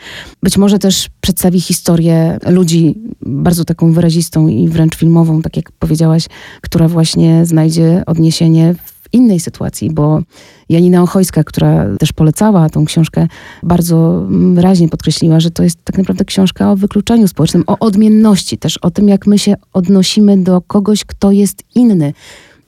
Być 0.42 0.58
może 0.58 0.78
też 0.78 1.08
przedstawi 1.20 1.60
historię 1.60 2.38
ludzi 2.46 2.94
bardzo 3.20 3.64
taką 3.64 3.92
wyrazistą 3.92 4.48
i 4.48 4.68
wręcz 4.68 4.96
filmową, 4.96 5.42
tak 5.42 5.56
jak 5.56 5.72
powiedziałaś, 5.72 6.26
która 6.60 6.88
właśnie 6.88 7.46
znajdzie 7.46 8.02
odniesienie 8.06 8.74
innej 9.12 9.40
sytuacji, 9.40 9.90
bo 9.90 10.22
Janina 10.68 11.02
Ochojska, 11.02 11.44
która 11.44 11.86
też 11.98 12.12
polecała 12.12 12.70
tą 12.70 12.84
książkę, 12.84 13.26
bardzo 13.62 14.26
wyraźnie 14.54 14.88
podkreśliła, 14.88 15.40
że 15.40 15.50
to 15.50 15.62
jest 15.62 15.84
tak 15.84 15.98
naprawdę 15.98 16.24
książka 16.24 16.72
o 16.72 16.76
wykluczeniu 16.76 17.28
społecznym, 17.28 17.64
o 17.66 17.78
odmienności 17.78 18.58
też, 18.58 18.78
o 18.78 18.90
tym, 18.90 19.08
jak 19.08 19.26
my 19.26 19.38
się 19.38 19.54
odnosimy 19.72 20.38
do 20.38 20.60
kogoś, 20.60 21.04
kto 21.04 21.32
jest 21.32 21.62
inny 21.74 22.12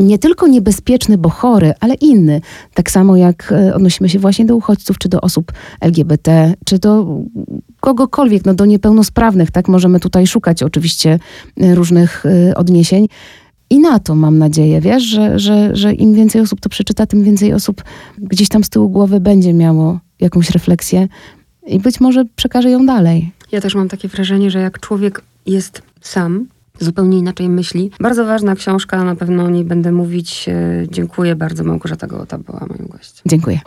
nie 0.00 0.18
tylko 0.18 0.46
niebezpieczny, 0.46 1.18
bo 1.18 1.28
chory, 1.28 1.72
ale 1.80 1.94
inny. 1.94 2.40
Tak 2.74 2.90
samo 2.90 3.16
jak 3.16 3.52
e, 3.52 3.74
odnosimy 3.74 4.08
się 4.08 4.18
właśnie 4.18 4.44
do 4.44 4.56
uchodźców, 4.56 4.98
czy 4.98 5.08
do 5.08 5.20
osób 5.20 5.52
LGBT, 5.80 6.54
czy 6.64 6.78
do 6.78 7.06
kogokolwiek, 7.80 8.44
no 8.44 8.54
do 8.54 8.66
niepełnosprawnych, 8.66 9.50
tak? 9.50 9.68
Możemy 9.68 10.00
tutaj 10.00 10.26
szukać 10.26 10.62
oczywiście 10.62 11.18
e, 11.60 11.74
różnych 11.74 12.26
e, 12.26 12.54
odniesień. 12.54 13.06
I 13.74 13.78
na 13.78 13.98
to 13.98 14.14
mam 14.14 14.38
nadzieję, 14.38 14.80
wiesz, 14.80 15.02
że, 15.02 15.38
że, 15.38 15.76
że 15.76 15.92
im 15.92 16.14
więcej 16.14 16.42
osób 16.42 16.60
to 16.60 16.68
przeczyta, 16.68 17.06
tym 17.06 17.24
więcej 17.24 17.52
osób 17.52 17.82
gdzieś 18.18 18.48
tam 18.48 18.64
z 18.64 18.68
tyłu 18.68 18.88
głowy 18.88 19.20
będzie 19.20 19.52
miało 19.52 20.00
jakąś 20.20 20.50
refleksję 20.50 21.08
i 21.66 21.78
być 21.78 22.00
może 22.00 22.24
przekaże 22.36 22.70
ją 22.70 22.86
dalej. 22.86 23.32
Ja 23.52 23.60
też 23.60 23.74
mam 23.74 23.88
takie 23.88 24.08
wrażenie, 24.08 24.50
że 24.50 24.60
jak 24.60 24.80
człowiek 24.80 25.22
jest 25.46 25.82
sam, 26.00 26.46
zupełnie 26.80 27.18
inaczej 27.18 27.48
myśli. 27.48 27.90
Bardzo 28.00 28.24
ważna 28.24 28.54
książka, 28.54 29.04
na 29.04 29.16
pewno 29.16 29.44
o 29.44 29.50
niej 29.50 29.64
będę 29.64 29.92
mówić. 29.92 30.48
E, 30.48 30.86
dziękuję 30.90 31.36
bardzo. 31.36 31.64
Małgorzata 31.64 32.06
Gołota 32.06 32.38
była 32.38 32.60
moją 32.60 32.88
gościem. 32.88 33.22
Dziękuję. 33.26 33.60